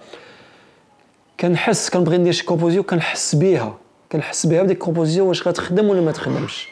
كنحس 1.40 1.90
كنبغي 1.90 2.18
ندير 2.18 2.32
شي 2.32 2.44
composition 2.44 2.84
كنحس 2.84 3.34
بيها 3.34 3.78
كنحس 4.12 4.46
بها 4.46 4.62
بديك 4.62 4.76
ال 4.76 4.80
composition 4.80 5.28
واش 5.28 5.48
غتخدم 5.48 5.88
ولا 5.88 6.00
ما 6.00 6.12
تخدمش 6.12 6.68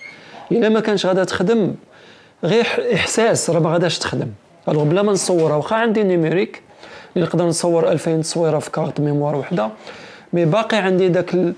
إلا 0.52 0.68
ما 0.68 0.80
كانش 0.80 1.06
غادا 1.06 1.24
تخدم 1.24 1.74
غير 2.44 2.66
إحساس 2.94 3.50
راه 3.50 3.60
ما 3.60 3.72
غاداش 3.72 3.98
تخدم 3.98 4.28
alors 4.68 4.84
بلا 4.84 5.02
ما 5.02 5.12
نصورها 5.12 5.56
واخا 5.56 5.76
عندي 5.76 6.02
numérique 6.02 6.62
اللي 7.16 7.26
نقدر 7.26 7.44
نصور 7.44 7.92
2000 7.92 8.20
تصويرة 8.20 8.58
في 8.58 8.70
carte 8.70 9.00
mémoire 9.00 9.36
وحدة 9.36 9.70
mais 10.32 10.44
باقي 10.44 10.76
عندي 10.76 11.08
داك. 11.08 11.54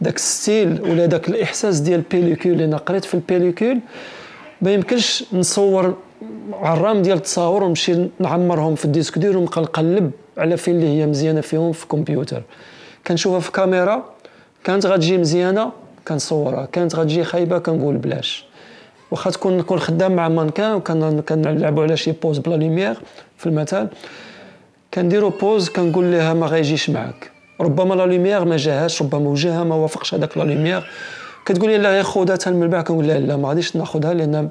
داك 0.00 0.16
ال 0.16 0.27
style 0.27 0.80
ولا 0.82 1.06
داك 1.06 1.28
الإحساس 1.28 1.80
ديال 1.80 2.00
ال 2.00 2.05
pellicule 2.05 2.52
اللي 2.52 2.64
أنا 2.64 2.76
قريت 2.76 3.04
في 3.04 3.14
ال 3.14 3.20
pellicule 3.20 3.78
ما 4.62 4.72
يمكنش 4.72 5.24
نصور 5.32 5.96
عرام 6.52 7.02
ديال 7.02 7.16
التصاور 7.16 7.62
ونمشي 7.64 8.06
نعمرهم 8.18 8.74
في 8.74 8.84
ال 8.84 8.89
disque 8.89 9.18
dur 9.18 9.38
ونبقى 9.38 9.60
نقلب 9.60 10.10
على 10.38 10.56
فين 10.56 10.74
اللي 10.76 11.00
هي 11.00 11.06
مزيانة 11.06 11.40
فيهم 11.40 11.72
في 11.72 11.82
الكمبيوتر. 11.82 12.42
كنشوفها 13.06 13.40
في 13.40 13.52
كاميرا 13.52 14.04
كانت 14.64 14.86
غتجي 14.86 15.18
مزيانة 15.18 15.72
كنصورها 16.08 16.66
كانت 16.72 16.94
غتجي 16.96 17.24
خايبة 17.24 17.58
كنقول 17.58 17.96
بلاش. 17.96 18.44
واخا 19.10 19.30
تكون 19.30 19.56
نكون 19.56 19.78
خدام 19.78 20.16
مع 20.16 20.28
مانكان 20.28 20.74
وكنلعبوا 20.74 21.82
على 21.82 21.96
شي 21.96 22.12
pose 22.12 22.38
ب 22.38 22.43
la 22.43 22.54
lumière 22.54 22.96
في 23.36 23.46
المثال 23.46 23.88
كنديروا 24.94 25.30
pose 25.30 25.68
كنقول 25.68 26.12
لها 26.12 26.34
ما 26.34 26.46
غايجيش 26.46 26.90
معاك. 26.90 27.30
ربما 27.60 27.94
la 27.94 28.06
lumière 28.06 28.44
ما 28.44 28.56
جاهاش 28.56 29.02
ربما 29.02 29.28
وجهها 29.28 29.64
ما 29.64 29.74
وافقش 29.74 30.14
هذاك 30.14 30.38
la 30.38 30.42
lumière 30.42 30.90
كتقول 31.46 31.70
لي 31.70 31.78
لا 31.78 31.90
غير 31.90 32.02
خذها 32.02 32.34
حتى 32.34 32.50
من 32.50 32.68
بعد 32.68 32.84
كنقول 32.84 33.06
لها 33.08 33.18
لا 33.18 33.36
ما 33.36 33.48
غاديش 33.48 33.76
ناخذها 33.76 34.14
لأن 34.14 34.50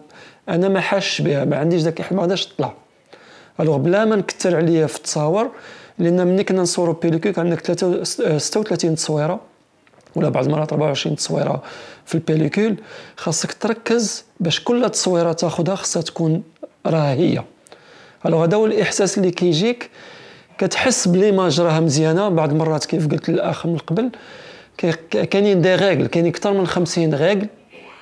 أنا 0.50 0.70
ما 0.70 0.82
حاسش 0.82 1.22
بها 1.22 1.46
ما 1.46 1.58
عنديش 1.58 1.82
داك 1.82 2.14
ما 2.14 2.22
غاداش 2.22 2.46
تطلع. 2.46 2.74
alors 3.60 3.78
بلا 3.78 4.06
ما 4.06 4.16
نكثر 4.16 4.56
عليا 4.56 4.88
في 4.88 4.98
التصاور 4.98 5.52
لأن 6.00 6.28
ملي 6.28 6.44
كنا 6.44 6.62
نصوروا 6.62 6.96
pellicule 7.02 7.32
كان 7.32 7.46
عندك 7.46 7.66
36 8.38 8.96
تصويرة 8.96 9.40
ولا 10.16 10.30
بعض 10.30 10.46
المرات 10.46 10.72
24 10.72 11.16
تصويرة 11.16 11.64
في 12.06 12.16
ال 12.16 12.21
pellicule. 12.21 12.76
خاصك 13.18 13.54
تركز 13.54 14.26
باش 14.40 14.64
كل 14.64 14.90
تصويرة 14.90 15.34
تاخذها 15.34 15.76
خاصها 15.76 16.02
تكون 16.02 16.44
راه 16.86 17.14
هي 17.14 17.44
alors 18.26 18.44
هذا 18.44 18.58
هو 18.58 18.66
الإحساس 18.66 19.18
اللي 19.18 19.32
كيجيك. 19.32 19.90
كتحس 20.58 21.08
ب 21.08 21.15
l'image 21.15 21.62
راها 21.62 21.80
مزيانة. 21.80 22.30
بعض 22.30 22.52
المرات 22.52 22.86
كيف 22.86 23.08
قلت 23.08 23.30
للأخ 23.30 23.66
من 23.66 23.78
قبل 23.78 24.10
كاينين 25.12 25.62
des 25.62 25.76
règles 25.76 26.08
كاينين 26.08 26.32
أكثر 26.32 26.54
من 26.54 26.68
50 26.68 27.14
règles 27.14 27.48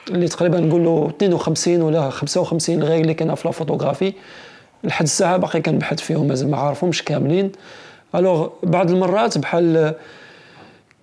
اللي 0.09 0.27
تقريبا 0.27 0.59
نقول 0.59 0.83
له 0.85 1.11
52 1.17 1.81
ولا 1.81 2.09
55 2.09 2.83
règles 2.83 3.01
اللي 3.01 3.13
كاينة 3.13 3.35
في 3.35 3.47
la 3.47 3.51
photographie. 3.51 4.13
لحد 4.83 5.03
الساعة 5.03 5.37
باقي 5.37 5.61
كنبحث 5.61 5.99
فيهم 5.99 6.27
مازال 6.27 6.51
ما 6.51 6.57
عارفهمش 6.57 7.03
كاملين. 7.03 7.51
alors 8.15 8.49
بعض 8.63 8.91
المرات 8.91 9.37
بحال 9.37 9.93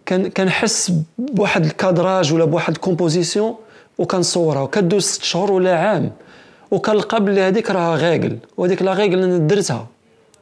كنحس 0.08 0.92
بواحد 1.18 1.64
cadrage 1.64 2.32
ولا 2.32 2.44
بواحد 2.44 2.72
composition 2.72 3.54
وكنصورها 3.98 4.60
وكدوز 4.60 5.02
ست 5.04 5.22
شهور 5.22 5.52
ولا 5.52 5.78
عام 5.78 6.12
وكنلقى 6.70 7.24
بلي 7.24 7.40
هذيك 7.40 7.70
راها 7.70 7.96
règle 7.96 8.36
وهذيك 8.56 8.82
la 8.82 8.92
règle 8.92 9.22
أنا 9.22 9.38
درتها. 9.38 9.86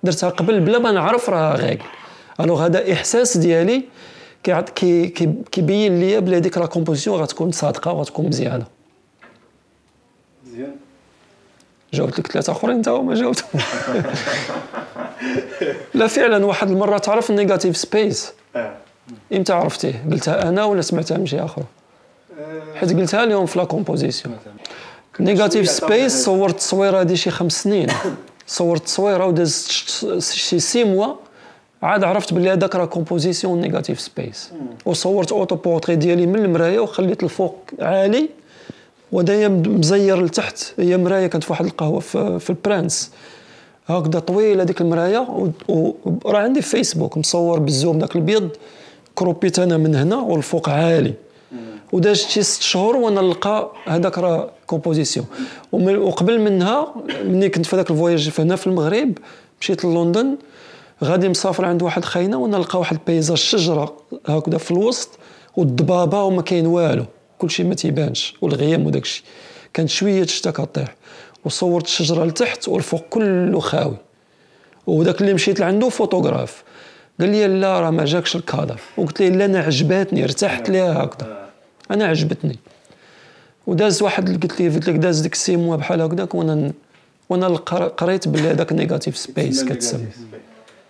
درتها 0.03 0.31
قبل 0.31 0.61
بلا 0.61 0.79
ما 0.79 0.93
نعرف 0.93 1.31
راها 1.31 1.57
règle. 1.57 1.85
alors 2.41 2.67
هذا 2.67 2.93
إحساس 2.93 3.37
ديالي 3.37 3.85
كي 4.43 4.63
كي 4.63 5.07
كيبين 5.53 6.01
لي 6.01 6.21
بلي 6.21 6.37
هذيك 6.37 6.59
la 6.59 6.67
composition 6.67 7.21
غتكون 7.21 7.53
صادقة 7.53 7.93
وغتكون 7.93 8.27
مزيانة. 8.27 8.65
مزيان. 10.47 10.77
جاوبت 11.93 12.19
لك 12.19 12.27
ثلاثة 12.27 12.53
أخرين 12.53 12.77
انت 12.77 12.89
وما 12.89 13.15
جاوبت. 13.15 13.45
لا 15.95 16.07
فعلا 16.07 16.47
واحد 16.47 16.71
المرة 16.71 16.99
تعرف 16.99 17.31
ال 17.31 17.36
negative 17.36 17.77
space؟ 17.77 18.33
آه. 18.57 18.77
إمتى 19.33 19.53
عرفتيه؟ 19.53 20.05
قلتها 20.11 20.49
أنا 20.49 20.65
ولا 20.65 20.83
سمعتها 20.83 21.19
من 21.19 21.27
شي 21.27 21.41
آخر؟ 21.41 21.63
حيت 22.75 22.93
قلتها 22.93 23.27
لهم 23.27 23.47
في 23.47 23.59
la 23.59 23.65
composition 23.65 24.37
negative 25.21 25.69
space 25.69 26.25
صورت 26.25 26.53
التصويره 26.53 27.01
هذه 27.01 27.15
شي 27.15 27.31
خمس 27.31 27.63
سنين. 27.63 27.89
صورت 28.51 28.85
تصويره 28.85 29.27
ودازت 29.27 29.71
شي 30.21 30.59
six 30.59 30.85
mois 30.85 31.15
عاد 31.83 32.05
عرفت 32.05 32.35
بلي 32.35 32.51
هذاك 32.53 32.77
راه 32.77 32.85
composition 32.85 33.61
negative 33.61 34.01
space 34.01 34.51
وصورت 34.87 35.33
autoportrait 35.33 35.97
ديالي 35.97 36.27
من 36.27 36.45
المرايه 36.45 36.81
وخليت 36.81 37.23
الفوق 37.23 37.57
عالي 37.81 38.29
ودايا 39.13 39.49
مزير 39.49 40.25
لتحت. 40.25 40.59
هي 40.79 40.97
مرايه 40.97 41.27
كانت 41.27 41.45
في 41.45 41.53
واحد 41.53 41.65
القهوة 41.65 42.01
في, 42.01 42.39
في 42.39 42.51
البرانس. 42.51 43.11
هكذا 43.87 44.19
طويله 44.21 44.65
ديك 44.65 44.81
المرايه 44.81 45.51
وراه 45.69 46.41
عندي 46.41 46.63
في 46.63 46.69
فيسبوك 46.69 47.19
مصور 47.19 47.59
بال 47.59 47.72
zoom 47.72 47.99
داك 47.99 48.17
البيض 48.17 48.49
crop 49.15 49.44
يت 49.44 49.59
أنا 49.59 49.77
من 49.77 49.95
هنا 49.95 50.17
والفوق 50.17 50.69
عالي. 50.69 51.15
وداز 51.93 52.17
شي 52.17 52.43
ست 52.43 52.63
شهور 52.63 52.97
وأنا 52.97 53.21
نلقى 53.21 53.71
هذاك 53.87 54.19
راه 54.19 54.51
كومبوزيسيون 54.71 55.27
وقبل 55.73 56.41
منها 56.41 56.95
ملي 57.25 57.49
كنت 57.49 57.67
في 57.67 57.77
هذاك 57.77 57.91
ال 57.91 57.97
voyage 57.97 58.31
هنا 58.39 58.57
في 58.57 58.67
المغرب 58.67 59.19
مشيت 59.61 59.85
للندن 59.85 60.37
غادي 61.05 61.29
مسافر 61.29 61.65
عند 61.65 61.83
واحد 61.83 62.05
خاينه 62.05 62.37
وأنا 62.37 62.59
نلقى 62.59 62.79
واحد 62.79 62.97
ال 62.97 63.02
paysage 63.02 63.37
شجره 63.37 63.97
هكذا 64.27 64.59
في 64.59 64.71
الوسط 64.71 65.09
والضبابه 65.57 66.23
وما 66.23 66.43
كاين 66.43 66.67
والو 66.67 67.05
كلشي 67.39 67.65
ما 67.65 67.75
تيبانش 67.75 68.35
والغيام 68.43 68.87
وداك 68.87 69.03
الشيء 69.03 69.25
كانت 69.75 69.89
شوية 69.89 70.23
الشتا 70.23 70.51
كطيح 70.51 70.95
وصورت 71.45 71.85
الشجره 71.85 72.25
لتحت 72.25 72.69
والفوق 72.69 73.05
كله 73.11 73.61
خاوي 73.61 73.97
وداك 74.87 75.21
اللي 75.21 75.35
مشيت 75.35 75.61
لعنده 75.61 75.89
فوتوغراف 75.89 76.63
قال 77.21 77.29
لي 77.29 77.47
لا 77.47 77.81
راه 77.81 77.91
ما 77.91 78.05
جاكش 78.05 78.37
الكادر 78.37 78.81
وقلت 78.97 79.21
ليه 79.21 79.29
لا 79.29 79.45
أنا 79.45 79.59
عجباتني 79.59 80.25
ارتحت 80.25 80.71
ليها 80.71 81.05
هكذا 81.05 81.49
أنا 81.91 82.05
عجبتني 82.05 82.59
وداز 83.71 84.03
واحد 84.03 84.43
قلت 84.43 84.61
لي 84.61 84.69
قلت 84.69 84.89
لك 84.89 84.95
داز 84.95 85.21
ديك 85.21 85.33
ال 85.33 85.39
six 85.39 85.57
mois 85.57 85.77
بحال 85.77 86.01
هكذاك 86.01 86.35
وأنا 86.35 86.73
وأنا 87.29 87.47
قريت 87.47 88.29
بلي 88.29 88.51
هذاك 88.51 88.73
negative 88.73 89.17
space 89.17 89.65
كتسمى. 89.65 90.07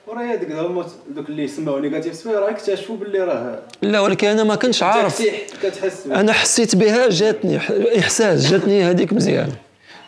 وراه 0.07 0.23
هذيك 0.23 0.53
هما 0.53 0.87
دوك 1.15 1.29
اللي 1.29 1.49
سماو 1.49 1.79
negative 1.79 2.15
space 2.15 2.37
راه 2.37 2.51
اكتشفوا 2.51 2.97
باللي 2.97 3.19
راه 3.19 3.59
لا 3.83 4.01
ولكن 4.01 4.29
أنا 4.29 4.45
ما 4.45 4.55
كنتش 4.55 4.83
عارف. 4.83 5.23
كتحس 5.63 6.07
أنا 6.07 6.33
حسيت 6.33 6.77
بها 6.77 7.09
جاتني 7.09 7.59
إحساس 7.99 8.51
جاتني 8.51 8.85
هذيك 8.85 9.13
مزيان. 9.13 9.53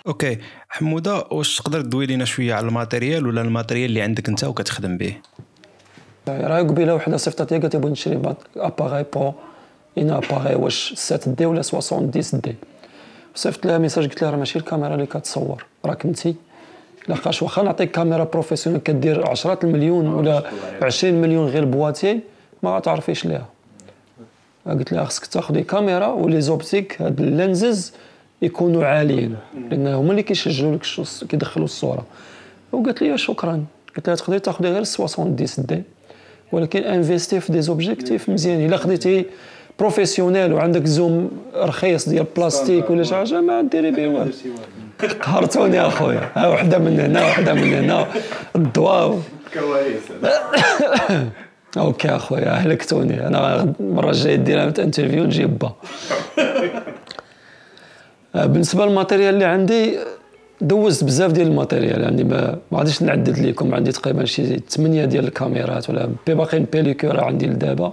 OK. 0.06 0.38
حمودة 0.68 1.26
واش 1.30 1.56
تقدر 1.56 1.80
تدوي 1.80 2.06
لنا 2.06 2.24
شوية 2.24 2.54
على 2.54 2.66
ال 2.66 2.73
matériel 2.73 3.26
ولا 3.26 3.40
ال 3.40 3.46
matériel 3.46 3.88
اللي 3.90 4.02
عندك 4.02 4.28
أنت 4.28 4.44
وكتخدم 4.44 4.98
به؟ 4.98 5.16
راه 6.28 6.58
قبيلة 6.58 6.94
وحدة 6.94 7.16
صيفطت 7.16 7.52
لي 7.52 7.58
قالت 7.58 7.74
لي 7.74 7.80
بغيت 7.80 7.92
نشري 7.92 8.34
appareil 8.56 9.04
bon 9.14 9.32
un 9.98 10.10
appareil 10.10 10.54
واش 10.54 10.92
7 10.96 11.34
D 11.34 11.46
ولا 11.46 11.62
70 11.62 12.10
D 12.10 12.22
صيفط 13.34 13.66
لها 13.66 13.78
message 13.78 14.04
قلت 14.04 14.22
لها 14.22 14.30
راه 14.30 14.36
ماشي 14.36 14.58
الكاميرا 14.58 14.94
اللي 14.94 15.06
كتصور 15.06 15.64
راك 15.84 16.04
انت 16.04 16.28
لاقاش 17.08 17.42
واخا 17.42 17.62
نعطيك 17.62 17.90
كاميرا 17.90 18.24
professionnelle 18.24 18.80
كدير 18.80 19.30
عشرات 19.30 19.64
المليون 19.64 20.06
ولا 20.06 20.50
20 20.82 21.14
مليون 21.14 21.48
غير 21.48 21.64
boîtier 21.64 22.20
ما 22.62 22.76
غتعرفيش 22.76 23.26
ليها 23.26 23.46
قلت 24.66 24.92
لها 24.92 25.04
خصك 25.04 25.26
تاخذي 25.26 25.62
كاميرا 25.62 26.06
و 26.06 26.40
les 26.40 26.57
optiques 26.57 27.02
هاد 27.02 27.20
ال 27.20 27.31
lenses 27.31 27.92
يكونوا 28.42 28.84
عاليين 28.84 29.36
لأن 29.70 29.86
هما 29.86 30.10
اللي 30.10 30.22
كيسجلوا 30.22 30.76
لك 30.76 30.82
كيدخلوا 31.28 31.64
الصورة 31.64 32.06
وقالت 32.72 33.02
لي 33.02 33.18
شكرا 33.18 33.64
قلت 33.96 34.08
لها 34.08 34.16
تقدري 34.16 34.38
تاخذي 34.38 34.68
غير 34.68 34.84
70 34.84 35.36
D 35.36 35.82
ولكن 36.52 36.82
investis 36.82 37.40
في 37.40 37.52
des 37.52 37.62
objectifs 37.62 38.28
مزيانين 38.28 38.68
الا 38.68 38.76
خديتي 38.76 39.26
professionnelle 39.78 40.52
وعندك 40.52 40.86
zoom 40.86 41.30
رخيص 41.56 42.08
ديال 42.08 42.26
بلاستيك 42.36 42.90
ولا 42.90 43.02
شي 43.02 43.14
حاجة 43.14 43.40
ما 43.40 43.62
ديري 43.62 43.90
به 43.90 44.08
والو. 44.08 44.30
قهرتوني 45.22 45.80
اخويا 45.80 46.30
ها 46.34 46.48
وحدة 46.48 46.78
من 46.78 47.00
هنا 47.00 47.26
وحدة 47.26 47.54
من 47.54 47.74
هنا. 47.74 48.06
الضواو 48.56 49.18
كواليس 49.54 50.02
OK 51.76 52.08
اخويا 52.08 52.50
هلكتوني. 52.50 53.26
أنا 53.26 53.74
المرة 53.80 54.10
الجاية 54.10 54.36
دير 54.36 54.62
interview 54.62 55.24
نجيب 55.24 55.58
با. 55.58 55.72
بالنسبة 58.34 58.86
لل 58.86 58.96
matériel 58.96 59.34
اللي 59.34 59.44
عندي 59.44 59.98
دوزت 60.60 61.04
بزاف 61.04 61.32
ديال 61.32 61.46
ال 61.46 61.52
matériel. 61.52 62.02
يعني 62.02 62.24
ما 62.24 62.58
ما 62.72 62.78
غاديش 62.78 63.02
نعدد 63.02 63.38
لكم 63.38 63.74
عندي 63.74 63.92
تقريبا 63.92 64.24
شي 64.24 64.58
8 64.58 65.04
ديال 65.04 65.24
الكاميرات 65.24 65.90
ولا 65.90 66.08
باقيين 66.26 66.66
pellicule 66.72 67.24
عندي 67.24 67.46
لدابا. 67.46 67.92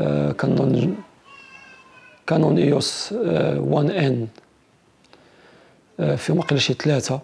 آه 0.00 0.32
كنظن 0.32 0.94
Canon 2.26 2.58
EOS 2.58 3.12
1 3.12 3.90
N 3.90 4.26
فيهم 6.16 6.38
واقيلا 6.38 6.60
شي 6.60 6.74
ثلاثة. 6.74 7.20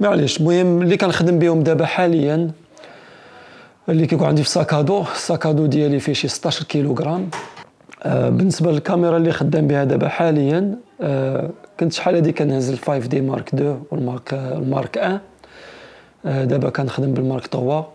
معليش 0.00 0.40
المهم 0.40 0.82
اللي 0.82 0.96
كنخدم 0.96 1.38
بهم 1.38 1.62
دابا 1.62 1.86
حاليا 1.86 2.50
اللي 3.88 4.06
كيكون 4.06 4.26
عندي 4.26 4.42
في 4.42 4.48
sac 4.48 4.71
à 4.71 4.79
dos 4.79 5.02
ال 5.02 5.10
sac 5.10 5.34
à 5.34 5.42
dos 5.42 5.66
ديالي 5.66 6.00
فيه 6.00 6.12
شي 6.12 6.28
16 6.28 6.64
كيلوغرام. 6.64 7.30
آه 8.02 8.28
بالنسبة 8.28 8.72
للكاميرا 8.72 9.16
اللي 9.16 9.32
خدام 9.32 9.66
بها 9.66 9.84
دابا 9.84 10.08
حاليا 10.08 10.74
آه 11.00 11.50
كنت 11.80 11.92
شحال 11.92 12.14
هادي؟ 12.14 12.32
كنهز 12.32 12.70
ال 12.70 12.78
5 12.78 12.98
D 12.98 13.20
Mark 13.20 13.48
2 13.54 13.82
وال 13.90 14.05
Mark 14.05 14.34
ال 14.34 14.46
Mark 14.46 14.96
1 14.96 15.20
آه 16.26 16.44
دابا 16.44 16.70
كنخدم 16.70 17.14
بال 17.14 17.25
Mark 17.25 17.46
3 17.46 17.86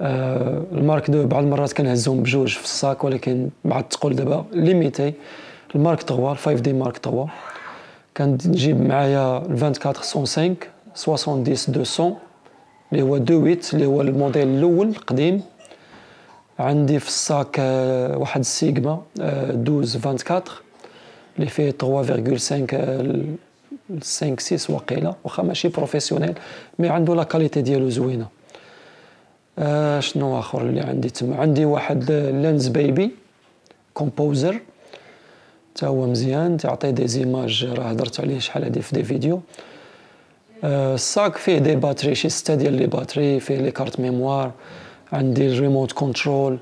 آه 0.00 0.62
ال 0.72 0.78
Mark 0.78 1.02
2 1.04 1.26
بعض 1.28 1.42
المرات 1.44 1.72
كنهزهم 1.72 2.22
بجوج 2.22 2.48
في 2.48 2.64
ال 2.64 2.74
sac 2.74 3.04
ولكن 3.04 3.48
مع 3.64 3.78
الثقل 3.80 4.14
دابا 4.16 4.44
limité. 4.52 5.12
ال 5.74 5.79
Mark 5.79 6.00
3 6.00 6.32
ال 6.32 6.38
5 6.38 6.52
D 6.60 6.72
Mark 6.72 6.96
3 6.96 7.26
كنجيب 8.16 8.80
معايا 8.88 9.38
ال 9.38 9.62
24 9.62 10.56
105 10.96 11.16
70 11.16 11.44
200 11.68 12.16
اللي 12.92 13.02
هو 13.02 13.18
28 13.18 13.58
اللي 13.74 13.86
هو 13.86 14.00
الموديل 14.00 14.48
الأول 14.48 14.88
القديم. 14.88 15.42
عندي 16.58 16.98
في 16.98 17.08
ال 17.08 17.20
sac 17.20 17.56
آه، 17.58 18.18
واحد 18.18 18.40
السيجما 18.40 19.00
12 19.20 19.98
24 20.04 20.42
اللي 21.38 21.50
فيه 21.50 21.70
3.5 21.70 22.74
5 24.02 24.56
6 24.56 24.74
وقيله 24.74 25.14
واخا 25.24 25.42
ماشي 25.42 25.68
professionnel 25.68 26.34
mais 26.78 26.88
عنده 26.88 27.14
la 27.14 27.22
qualité 27.22 27.62
ديالو 27.62 27.88
زوينة. 27.90 28.26
آه 29.58 30.00
شنو 30.00 30.38
آخر 30.38 30.62
اللي 30.62 30.80
عندي؟ 30.80 31.10
تما 31.10 31.36
عندي 31.36 31.64
واحد 31.64 32.10
Lensbaby 32.12 33.10
Composer. 33.94 34.60
تا 35.74 35.86
هو 35.86 36.06
مزيان 36.06 36.56
تعطي 36.56 36.92
des 36.92 37.08
images 37.08 37.64
راه 37.64 37.84
هضرت 37.84 38.20
عليه 38.20 38.38
شحال 38.38 38.64
هادي 38.64 38.82
في 38.82 38.94
des 38.94 39.04
vidéos. 39.04 39.40
ال 40.64 40.82
sac 40.82 41.36
فيه 41.36 41.58
des 41.58 41.76
batteries 41.76 42.14
شي 42.14 42.28
ستة 42.28 42.54
ديال 42.54 42.72
les 42.72 42.86
batteries 42.86 43.40
فيه 43.40 43.56
les 43.56 43.70
cartes 43.70 44.00
mémoire 44.00 44.50
عندي 45.12 45.46
ال 45.46 45.53
remote 45.53 45.92
control 45.92 46.58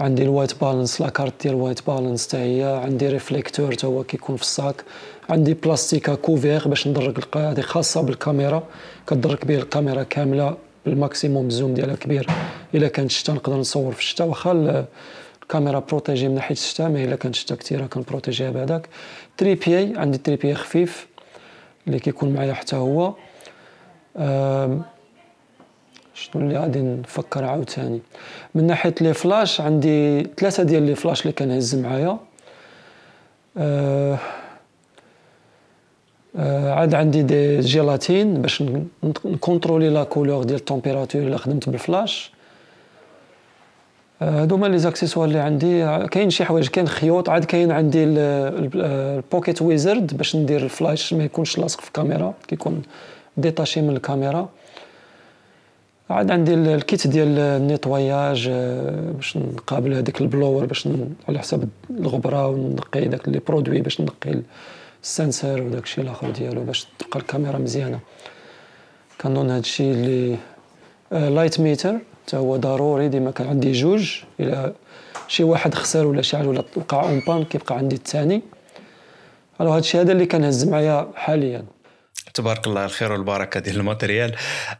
عندي 0.00 0.22
ال 0.22 0.29
white 0.29 0.64
balance 0.64 1.00
la 1.00 1.08
carte 1.08 1.42
ديال 1.42 1.54
ال 1.54 1.59
white 1.59 1.86
balance 1.86 2.28
حتى 2.28 2.36
هي 2.36 2.80
عندي 2.84 3.08
réflecteur 3.08 3.72
حتى 3.72 3.86
هو 3.86 4.04
كيكون 4.04 4.36
في 4.36 4.42
ال 4.42 4.52
sac 4.52 4.84
عندي 5.28 5.54
بلاستيكا 5.54 6.14
cover 6.14 6.68
باش 6.68 6.88
ندرك 6.88 7.36
هذه 7.36 7.60
خاصة 7.60 8.00
بالكاميرا 8.00 8.62
كدرك 9.06 9.46
به 9.46 9.58
الكاميرا 9.58 10.02
كاملة. 10.02 10.56
بال 10.86 11.00
maximum 11.00 11.50
zoom 11.50 11.74
ديالها 11.74 11.96
كبير. 11.96 12.26
إلا 12.74 12.88
كانت 12.88 13.10
الشتا 13.10 13.32
نقدر 13.32 13.56
نصور 13.56 13.92
في 13.92 14.00
الشتا 14.00 14.24
واخا 14.24 14.86
الكاميرا 15.42 15.78
protégée 15.78 16.28
من 16.28 16.34
ناحية 16.34 16.54
الشتا 16.54 16.88
mais 16.88 17.04
إلا 17.04 17.16
كانت 17.16 17.34
الشتا 17.34 17.54
كثيرة 17.54 17.86
كن 17.86 17.98
protéger 17.98 18.44
ها 18.44 18.50
بهذاك 18.50 18.88
trépied 19.36 19.98
عندي 19.98 20.18
trépied 20.18 20.54
خفيف 20.54 21.06
اللي 21.86 21.98
كيكون 21.98 22.32
معايا 22.32 22.54
حتى 22.54 22.76
هو. 22.76 23.14
شنو 26.14 26.42
اللي 26.42 26.58
غادي 26.58 26.82
نفكر 26.82 27.44
عاوتاني؟ 27.44 28.00
من 28.54 28.66
ناحية 28.66 28.94
les 29.00 29.14
flashs 29.14 29.60
عندي 29.60 30.22
ثلاثة 30.36 30.62
ديال 30.62 30.82
les 30.82 30.94
flashs 30.94 31.22
اللي 31.22 31.32
كنهز 31.32 31.74
معايا. 31.74 32.18
أه 33.58 34.18
عاد 36.36 36.94
عندي 36.94 37.22
des 37.22 37.60
gélatines 37.60 38.42
باش 38.42 38.64
ن 39.24 39.30
contrôler 39.30 39.88
la 39.88 40.04
couleur 40.04 40.44
ديال 40.44 40.58
ال 40.58 40.63
température 40.63 41.22
إلا 41.22 41.36
خدمت 41.36 41.68
بالفلاش. 41.68 42.32
هادو 44.20 44.54
هما 44.54 44.66
les 44.66 44.78
accessoires 44.78 45.28
اللي 45.28 45.38
عندي. 45.38 46.06
كاين 46.08 46.30
شي 46.30 46.44
حوايج 46.44 46.68
كاين 46.68 46.88
خيوط 46.88 47.28
عاد 47.28 47.44
كاين 47.44 47.70
عندي 47.72 48.04
ال 48.04 49.62
PocketWizard 49.62 50.16
باش 50.16 50.36
ندير 50.36 50.62
الفلاش 50.62 51.14
ما 51.14 51.24
يكونش 51.24 51.58
لاصق 51.58 51.80
في 51.80 51.88
الكاميرا 51.88 52.34
كيكون 52.48 52.82
détaché 53.36 53.80
من 53.80 53.96
الكاميرا. 53.96 54.48
عاد 56.10 56.30
عندي 56.30 56.54
ال 56.54 56.67
kit 56.67 57.06
ديال 57.06 57.38
ال 57.38 57.49
nettoyage 57.49 58.48
باش 59.14 59.36
نقابل 59.36 59.94
هذيك 59.94 60.20
البلور 60.20 60.66
باش 60.66 60.88
على 61.28 61.38
حساب 61.38 61.68
الغبرة 61.90 62.48
ونقي 62.48 63.04
داك 63.04 63.28
les 63.28 63.40
produits 63.48 63.80
باش 63.80 64.00
نقي 64.00 64.42
ال 65.04 65.12
sensor 65.12 65.62
وداك 65.62 65.82
الشيء 65.84 66.04
الآخر 66.04 66.30
ديالو 66.30 66.64
باش 66.64 66.86
تبقى 66.98 67.20
الكاميرا 67.20 67.58
مزيانه 67.58 68.00
كنظن 69.20 69.50
هذا 69.50 69.58
الشيء 69.58 69.90
اللي 69.92 70.36
light 71.10 71.60
meter 71.60 71.94
حتى 72.26 72.36
هو 72.36 72.56
ضروري 72.56 73.08
ديما 73.08 73.30
كان 73.30 73.46
عندي 73.48 73.72
جوج 73.72 74.20
إلى 74.40 74.72
شي 75.28 75.44
واحد 75.44 75.74
خسر 75.74 76.06
ولا 76.06 76.22
شي 76.22 76.36
حاجة 76.36 76.48
ولا 76.48 76.64
وقع 76.76 77.02
en 77.02 77.22
panne 77.26 77.44
كيبقى 77.44 77.76
عندي 77.76 77.96
الثاني 77.96 78.42
ألو 79.60 79.70
هادشي 79.70 80.00
هذا 80.00 80.12
اللي 80.12 80.26
كنهز 80.26 80.68
معايا 80.68 81.08
حاليا 81.14 81.64
تبارك 82.34 82.66
الله 82.66 82.84
الخير 82.84 83.12
والبركة 83.12 83.60
ديال 83.60 83.76
ال 83.76 83.82
matériel. 83.82 84.34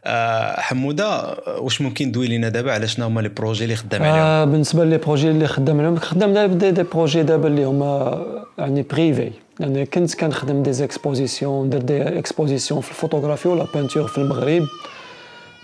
أه 0.05 0.59
حمودة 0.61 1.37
واش 1.57 1.81
ممكن 1.81 2.11
دوي 2.11 2.27
لينا 2.27 2.49
دابا؟ 2.49 2.71
على 2.71 2.87
شنو 2.87 3.05
هما 3.05 3.21
les 3.21 3.29
projets 3.29 3.63
اللي 3.63 3.75
خدام 3.75 4.03
عليهم؟ 4.03 4.15
آه 4.17 4.45
بالنسبة 4.45 4.85
les 4.85 4.97
projets 4.97 5.29
اللي 5.29 5.47
خدام 5.47 5.79
عليهم 5.79 5.95
خدام 5.97 6.33
دابا 6.33 6.69
des 6.71 6.83
projets 6.83 7.23
دابا 7.23 7.47
اللي 7.47 7.63
هما 7.63 8.23
يعني 8.57 8.81
bref 8.81 9.31
يعني 9.59 9.85
كنت 9.85 10.15
كنخدم 10.15 10.63
des 10.63 10.73
expositions 10.73 11.69
درت 11.69 11.83
des 11.83 12.01
expositions 12.19 12.81
في 12.81 12.91
الفوتوغرافي 12.91 13.47
ولا 13.47 13.67
peinture 13.73 14.07
في 14.07 14.17
المغرب. 14.17 14.67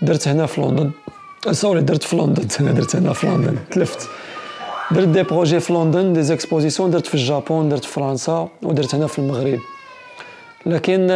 درت 0.02 0.28
هنا 0.28 0.46
في 0.46 0.60
لندن. 0.60 0.90
sorry 1.50 1.80
درت 1.80 2.02
في 2.02 2.16
لندن. 2.16 2.46
درت 2.74 2.96
هنا 2.96 3.12
في 3.12 3.26
لندن. 3.26 3.56
تلفت. 3.70 4.08
درت 4.90 5.08
des 5.08 5.22
projets 5.22 5.60
في 5.60 5.72
لندن 5.72 6.12
des 6.12 6.22
expositions 6.22 6.90
درت 6.90 7.06
في 7.06 7.14
الجابون 7.14 7.68
درت 7.68 7.84
في 7.84 7.92
فرنسا 7.92 8.48
ودرت 8.62 8.94
هنا 8.94 9.06
في 9.06 9.18
المغرب. 9.18 9.58
لكن 10.66 11.06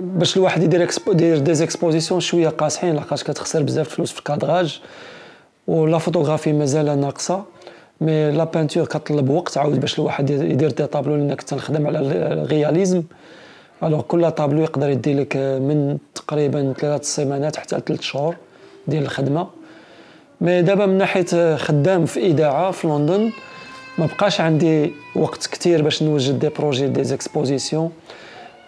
باش 0.00 0.36
الواحد 0.36 0.62
يدير 0.62 0.88
يدير 1.08 1.38
des 1.38 1.54
expositions 1.54 2.20
شوية 2.20 2.48
قاصحين 2.48 2.94
لحقاش 2.94 3.24
كتخسر 3.24 3.62
بزاف 3.62 3.88
فلوس 3.88 4.12
في 4.12 4.18
ال 4.18 4.25
cadrage. 4.25 4.80
و 5.66 5.77
la 5.77 5.98
photographie 5.98 6.52
مازال 6.52 7.00
ناقصة. 7.00 7.44
mais 8.00 8.30
la 8.30 8.44
peinture 8.44 8.84
كطلب 8.84 9.30
وقت 9.30 9.58
عاود 9.58 9.80
باش 9.80 9.98
الواحد 9.98 10.30
يدير 10.30 10.70
des 10.70 10.86
tableaux 10.86 11.16
لأن 11.16 11.34
كنت 11.34 11.52
على 11.70 11.98
ال 12.32 12.40
réalisme 12.40 13.02
alors 13.82 14.00
كل 14.00 14.30
طابلو 14.30 14.62
يقدر 14.62 14.88
يدي 14.88 15.14
لك 15.14 15.36
من 15.36 15.98
تقريبا 16.14 16.74
ثلاثة 16.80 17.04
سيمانات 17.04 17.56
حتى 17.56 17.80
ثلاث 17.86 18.00
شهور 18.00 18.36
ديال 18.86 19.02
الخدمة. 19.02 19.46
mais 20.40 20.62
دابا 20.62 20.86
من 20.86 20.98
ناحية 20.98 21.56
خدام 21.56 22.06
في 22.06 22.20
اذاعه 22.20 22.70
في 22.70 22.86
لندن 22.88 23.30
ما 23.98 24.06
بقاش 24.06 24.40
عندي 24.40 24.92
وقت 25.16 25.46
كثير 25.46 25.82
باش 25.82 26.02
نوجد 26.02 26.38
des 26.38 26.48
projets 26.48 26.86
des 26.88 27.04
expositions. 27.04 27.90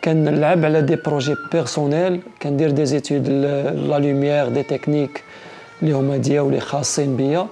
كنلعب 0.04 0.64
على 0.64 0.82
des 0.82 0.96
projets 0.96 1.34
personnels 1.52 2.20
كندير 2.42 2.70
des 2.70 2.86
études 2.86 3.28
la 3.28 3.98
lumière 3.98 4.48
des 4.48 4.62
techniques 4.62 5.22
اللي 5.82 5.92
هما 5.92 6.16
ديالي 6.16 6.60
خاصين 6.60 7.16
بيا. 7.16 7.46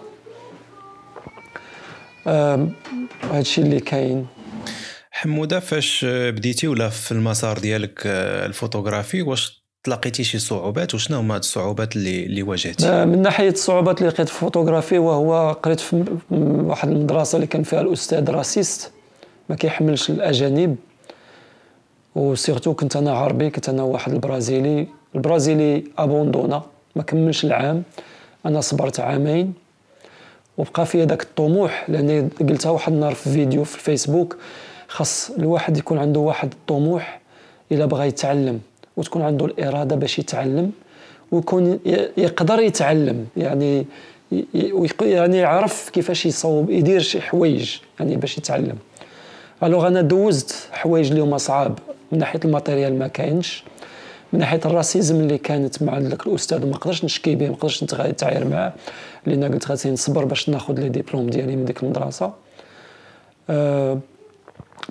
هادشي 3.31 3.61
اللي 3.61 3.81
كاين. 3.81 4.27
حمودة 5.11 5.61
فاش 5.61 6.05
بديتي 6.09 6.69
ولا 6.69 6.89
في 6.89 7.13
المسار 7.13 7.59
ديالك 7.59 8.03
الفوتوغرافي؟ 8.07 9.23
واش 9.23 9.65
تلاقيتي 9.85 10.25
شي 10.25 10.39
صعوبات؟ 10.39 10.95
وشنو 10.95 11.19
هما 11.19 11.37
الصعوبات 11.37 11.97
اللي 11.97 12.27
اللي 12.27 12.43
واجهتي؟ 12.43 13.05
من 13.05 13.23
ناحية 13.23 13.51
الصعوبات 13.51 13.99
اللي 13.99 14.13
لقيت 14.13 14.29
في 14.29 14.35
الفوتوغرافي 14.35 14.99
وهو 14.99 15.53
قريت 15.53 15.81
في 15.81 16.05
واحد 16.31 16.89
المدرسة 16.89 17.37
اللي 17.37 17.47
كان 17.47 17.63
فيها 17.63 17.81
الأستاذ 17.81 18.31
raciste. 18.31 18.93
ما 19.49 19.57
كيحملش 19.57 20.11
الأجانب. 20.11 20.77
و 22.15 22.22
surtout 22.22 22.75
كنت 22.75 22.97
أنا 22.97 23.13
عربي 23.13 23.51
كنت 23.51 23.69
أنا 23.69 23.83
واحد 23.83 24.13
البرازيلي. 24.13 24.87
البرازيلي 25.15 25.85
أبوندونا 25.99 26.63
ما 26.97 27.03
كملش 27.03 27.45
العام. 27.45 27.83
أنا 28.47 28.61
صبرت 28.61 29.01
عامين. 29.01 29.55
وبقى 30.59 30.87
فيا 30.87 31.05
داك 31.05 31.23
الطموح 31.23 31.91
لأني 31.91 32.29
قلتها 32.41 32.71
واحد 32.71 32.93
النهار 32.93 33.15
في 33.15 33.31
فيديو 33.31 33.65
في 33.65 33.75
الفيسبوك 33.75 34.37
خاص 34.89 35.31
الواحد 35.31 35.77
يكون 35.77 35.99
عنده 35.99 36.21
واحد 36.21 36.53
الطموح 36.53 37.21
إلا 37.73 37.87
بغى 37.87 38.07
يتعلم 38.09 38.61
وتكون 38.97 39.23
عنده 39.23 39.47
الإرادة 39.47 39.97
باش 39.97 40.19
يتعلم 40.19 40.73
ويكون 41.33 41.79
يقدر 42.17 42.61
يتعلم 42.61 43.27
يعني 43.37 43.87
يعني 45.03 45.37
يعرف 45.37 45.91
كيفاش 45.91 46.27
يصوب 46.27 46.71
يدير 46.71 47.01
شي 47.01 47.21
حوايج 47.21 47.77
يعني 48.01 48.17
باش 48.17 48.39
يتعلم. 48.39 48.77
ألوغ 49.63 49.87
أنا 49.87 50.01
دوزت 50.01 50.55
حوايج 50.73 51.09
اللي 51.11 51.23
هما 51.23 51.39
صعاب 51.39 51.79
من 52.13 52.19
ناحية 52.19 52.41
ال 52.45 52.51
matériel 52.51 52.99
ما 52.99 53.09
كاينش 53.09 53.65
من 54.33 54.39
ناحية 54.39 54.61
ال 54.65 54.71
racisme 54.71 55.17
اللي 55.17 55.39
كانت 55.39 55.83
مع 55.83 55.99
ذاك 55.99 56.27
الأستاذ 56.27 56.65
ما 56.67 56.71
نقدرش 56.71 57.05
نشكي 57.05 57.35
به 57.35 57.47
ما 57.47 57.53
نقدرش 57.53 57.85
نتعاير 57.85 58.49
معاه. 58.49 58.73
لأن 59.29 59.53
قلت 59.53 59.71
غادي 59.71 59.91
نصبر 59.91 60.25
باش 60.25 60.49
ناخذ 60.49 60.81
les 60.81 60.89
diplômes 60.89 61.31
ديالي 61.31 61.57
من 61.57 61.65
ديك 61.65 61.83
المدرسة. 61.83 62.33
أه 63.51 63.99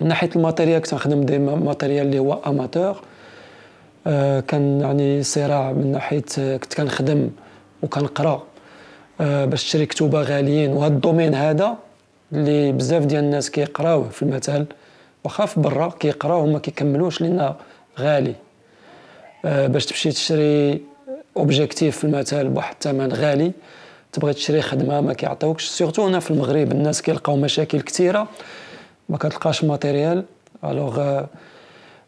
من 0.02 0.08
ناحية 0.08 0.30
ال 0.36 0.41
matériel 0.41 0.81
كنت 0.82 0.93
نخدم 0.93 1.21
des 1.23 1.38
matériels 1.39 2.05
اللي 2.06 2.19
هو 2.19 2.34
amateur. 2.47 3.01
أه 4.08 4.39
كان 4.39 4.82
يعني 4.82 5.23
صراع 5.23 5.71
من 5.71 5.91
ناحية 5.91 6.58
كنت 6.58 6.73
كنخدم 6.73 7.30
وكنقرأ 7.84 8.43
أه 9.21 9.45
باش 9.45 9.63
تشري 9.63 9.86
كتوبا 9.86 10.21
غاليين. 10.21 10.71
وهذا 10.71 10.93
ال 10.93 10.99
domaine 10.99 11.36
هذا 11.36 11.78
اللي 12.34 12.71
بزاف 12.71 13.06
ديال 13.06 13.23
الناس 13.23 13.52
كيقراوه 13.52 14.10
في 14.10 14.23
المثل 14.23 14.65
واخا 15.23 15.45
في 15.45 15.60
برا 15.60 15.89
كيقراوه 16.00 16.43
وما 16.43 16.60
كيكملوش 16.60 17.21
لأن 17.21 17.54
غالي. 18.00 18.36
آه، 19.45 19.67
باش 19.67 19.86
تمشي 19.86 20.12
تشري 20.12 20.82
objectif 21.38 21.97
في 21.97 22.04
المثل 22.04 22.47
بواحد 22.47 22.73
الثمن 22.73 23.13
غالي. 23.13 23.52
تبغي 24.11 24.33
تشري 24.33 24.61
خدمة 24.61 25.01
ما 25.01 25.13
كيعطيوكش. 25.13 25.65
surtout 25.65 26.07
هنا 26.07 26.19
في 26.19 26.31
المغرب 26.31 26.71
الناس 26.71 27.01
كيلقاو 27.01 27.35
مشاكل 27.35 27.81
كثيرة 27.81 28.27
ما 29.09 29.17
كتلقاش 29.17 29.63
matériel. 29.63 30.23
alors 30.63 30.99
آه، 31.01 31.27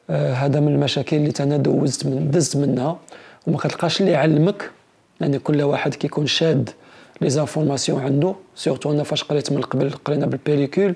آه، 0.09 0.33
هذا 0.33 0.59
من 0.59 0.67
المشاكل 0.67 1.17
اللي 1.17 1.33
أنا 1.39 1.57
دوزت 1.57 2.05
من 2.05 2.31
دزت 2.31 2.57
منها. 2.57 2.97
وما 3.47 3.57
كتلقاش 3.57 4.01
اللي 4.01 4.11
يعلمك 4.11 4.71
لأن 5.19 5.31
يعني 5.31 5.43
كل 5.43 5.61
واحد 5.61 5.95
كيكون 5.95 6.27
شاد 6.27 6.69
les 7.21 7.29
informations 7.29 8.01
عنده. 8.01 8.35
surtout 8.55 8.91
أنا 8.91 9.03
فاش 9.03 9.23
قريت 9.23 9.51
من 9.51 9.61
قبل 9.61 9.89
قرينا 9.89 10.25
بال 10.25 10.38
pellicule 10.38 10.95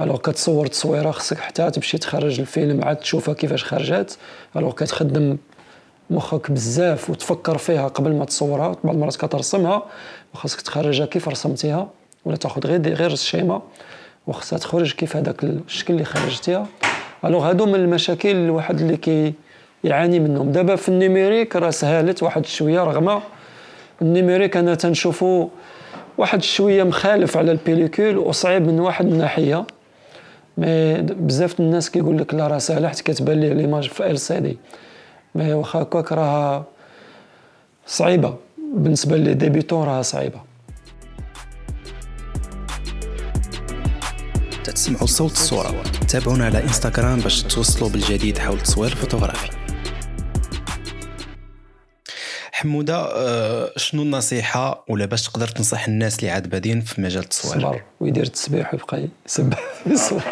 alors 0.00 0.16
كتصور 0.16 0.66
تصويرة 0.66 1.10
خصك 1.10 1.38
حتى 1.38 1.70
تمشي 1.70 1.98
تخرج 1.98 2.40
الفيلم 2.40 2.84
عاد 2.84 2.96
تشوفها 2.96 3.34
كيفاش 3.34 3.64
خرجت. 3.64 4.18
alors 4.56 4.72
كتخدم 4.72 5.36
مخك 6.10 6.50
بزاف 6.50 7.10
وتفكر 7.10 7.58
فيها 7.58 7.88
قبل 7.88 8.14
ما 8.14 8.24
تصورها 8.24 8.76
بعض 8.84 8.94
المرات 8.94 9.16
كترسمها 9.16 9.82
وخاصك 10.34 10.60
تخرجها 10.60 11.06
كيف 11.06 11.28
رسمتيها 11.28 11.88
ولا 12.24 12.36
تاخذ 12.36 12.66
غير 12.66 12.94
غير 12.94 13.12
ال 13.12 13.19
schéma 13.19 13.62
وخصها 14.26 14.58
تخرج 14.58 14.92
كيف 14.92 15.16
هذاك 15.16 15.44
الشكل 15.44 15.94
اللي 15.94 16.04
خرجتيها. 16.04 16.66
alors 17.24 17.48
هادو 17.48 17.66
من 17.66 17.74
المشاكل 17.74 18.36
الواحد 18.36 18.80
اللي 18.80 18.96
كي 18.96 19.34
يعاني 19.84 20.20
منهم. 20.20 20.52
دابا 20.52 20.76
في 20.76 20.88
ال 20.88 20.95
numérique 20.95 21.56
راه 21.56 21.70
سهلت 21.70 22.22
واحد 22.22 22.46
شوية 22.46 22.84
رغم 22.84 23.20
ال 24.02 24.07
numérique 24.07 24.56
أنا 24.56 24.74
تنشوفو 24.74 25.48
واحد 26.18 26.42
شوية 26.42 26.82
مخالف 26.82 27.36
على 27.36 27.52
ال 27.52 27.59
pellicule 27.59 28.18
وصعيب 28.18 28.66
من 28.66 28.80
واحد 28.80 29.06
الناحية. 29.06 29.66
mais 30.58 30.94
بزاف 31.02 31.60
الناس 31.60 31.90
كيقول 31.90 32.18
لك 32.18 32.34
لا 32.34 32.46
راه 32.46 32.58
ساهله 32.58 32.88
حيت 32.88 33.00
كتبان 33.00 33.40
ليه 33.40 33.52
l'image 33.52 33.88
في 33.88 34.10
ال 34.10 34.18
CD 34.20 34.58
mais 35.34 35.54
واخا 35.54 35.82
هكاك 35.82 36.12
راها 36.12 36.64
صعيبة. 37.86 38.36
بالنسبة 38.74 39.16
لي 39.16 39.34
débutant 39.34 39.86
راها 39.86 40.02
صعيبة. 40.02 40.40
تسمعوا 44.64 45.06
صوت 45.06 45.32
الصورة. 45.32 45.82
تابعونا 46.08 46.44
على 46.46 46.62
إنستغرام 46.62 47.18
باش 47.20 47.42
توصلوا 47.42 47.90
بالجديد 47.90 48.38
حول 48.38 48.56
التصوير 48.56 48.92
الفوتوغرافي. 48.92 49.50
حمودة 52.52 52.96
آه، 52.96 53.70
شنو 53.76 54.02
النصيحة 54.02 54.84
ولا 54.88 55.06
باش 55.06 55.22
تقدر 55.22 55.48
تنصح 55.48 55.88
الناس 55.88 56.18
اللي 56.18 56.30
عاد 56.30 56.50
بادين 56.50 56.80
في 56.80 57.00
مجال 57.00 57.22
التصوير؟ 57.22 57.60
صبر 57.62 57.82
ويدير 58.00 58.22
التسبيح 58.24 58.74
ويبقى 58.74 59.08
يسبح 59.26 59.60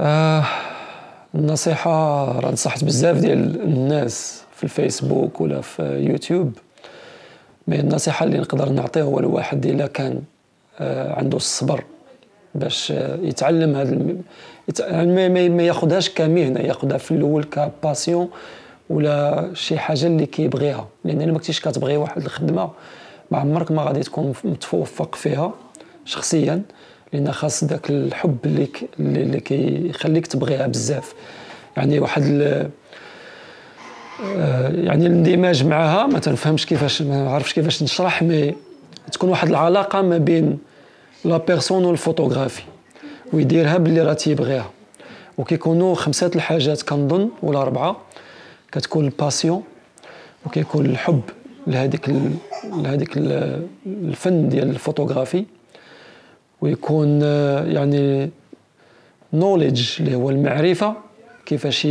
آه 0.00 0.46
النصيحة 1.34 2.24
راه 2.40 2.50
نصحت 2.50 2.84
بزاف 2.84 3.18
ديال 3.18 3.60
الناس 3.60 4.42
في 4.56 4.64
الفيسبوك 4.64 5.40
ولا 5.40 5.60
في 5.60 5.82
يوتيوب 5.82 6.52
مي 7.68 7.80
النصيحة 7.80 8.24
اللي 8.24 8.38
نقدر 8.38 8.68
نعطيه 8.68 9.02
هو 9.02 9.18
الواحد 9.18 9.66
إلا 9.66 9.86
كان 9.86 10.22
آه 10.80 11.12
عنده 11.18 11.36
الصبر 11.36 11.84
باش 12.54 12.90
يتعلم 13.22 13.76
هذا 13.76 13.92
الم... 13.92 14.22
يت... 14.68 14.80
يعني 14.80 15.48
ما 15.48 15.62
ياخذهاش 15.62 16.10
كمهنة 16.10 16.60
ياخذها 16.60 16.98
في 16.98 17.10
الأول 17.10 17.44
كباسيون 17.44 18.28
ولا 18.90 19.50
شي 19.54 19.78
حاجة 19.78 20.06
اللي 20.06 20.26
كيبغيها. 20.26 20.88
لأن 21.04 21.22
إلا 21.22 21.32
ما 21.32 21.38
كنتيش 21.38 21.60
كتبغي 21.60 21.96
واحد 21.96 22.22
الخدمة 22.22 22.70
ما 23.30 23.38
عمرك 23.38 23.72
ما 23.72 23.82
غادي 23.82 24.00
تكون 24.00 24.32
متوفق 24.44 25.14
فيها 25.14 25.52
شخصيا. 26.04 26.62
لأن 27.12 27.32
خاص 27.32 27.64
ذاك 27.64 27.90
الحب 27.90 28.36
اللي 28.44 28.68
اللي 29.00 29.40
كيخليك 29.40 30.26
تبغيها 30.26 30.66
بزاف. 30.66 31.14
يعني 31.76 31.98
واحد 31.98 32.22
آه، 32.22 32.70
يعني 34.68 35.06
الاندماج 35.06 35.64
معها 35.64 36.06
ما 36.06 36.18
تنفهمش 36.18 36.66
كيفاش 36.66 37.02
ما 37.02 37.30
عرفش 37.30 37.52
كيفاش 37.52 37.82
نشرح 37.82 38.22
مي 38.22 38.54
تكون 39.12 39.30
واحد 39.30 39.48
العلاقة 39.48 40.02
ما 40.02 40.18
بين 40.18 40.58
la 41.24 41.36
personne 41.36 41.84
وال 41.84 41.95
photographie 41.95 42.62
ويديرها 43.32 43.76
باللي 43.76 44.02
راه 44.02 44.12
تيبغيها. 44.12 44.70
وكيكونوا 45.38 45.94
خمسة 45.94 46.30
الحاجات 46.36 46.82
كنظن 46.82 47.28
ولا 47.42 47.62
اربعه 47.62 47.96
كتكون 48.72 49.04
ال 49.04 49.11
passion 49.11 49.62
وكيكون 50.46 50.86
الحب 50.86 51.20
لهذيك 51.66 52.10
لهذيك 52.76 53.16
الفن 53.86 54.48
ديال 54.48 54.70
الفوتوغرافي. 54.70 55.44
ويكون 56.62 57.20
آه، 57.22 57.64
يعني 57.64 58.30
knowledge 59.32 59.88
اللي 60.00 60.14
هو 60.14 60.30
المعرفة 60.30 60.94
كيفاش 61.46 61.88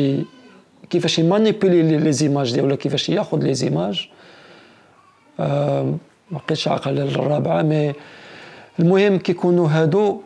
كيفاش 0.90 1.20
ي 1.20 1.28
manipuler 1.28 1.98
les 1.98 2.12
images 2.12 2.54
ديالو 2.54 2.78
كيفاش 2.78 3.10
ياخذ 3.10 3.38
les 3.44 3.54
images. 3.54 4.10
آه، 5.40 5.84
ما 6.32 6.40
بقيتش 6.46 6.68
عاقل 6.68 7.00
الرابعة 7.00 7.62
mais 7.62 7.94
المهم 8.80 9.18
كيكونوا 9.18 9.68
هادو 9.68 10.22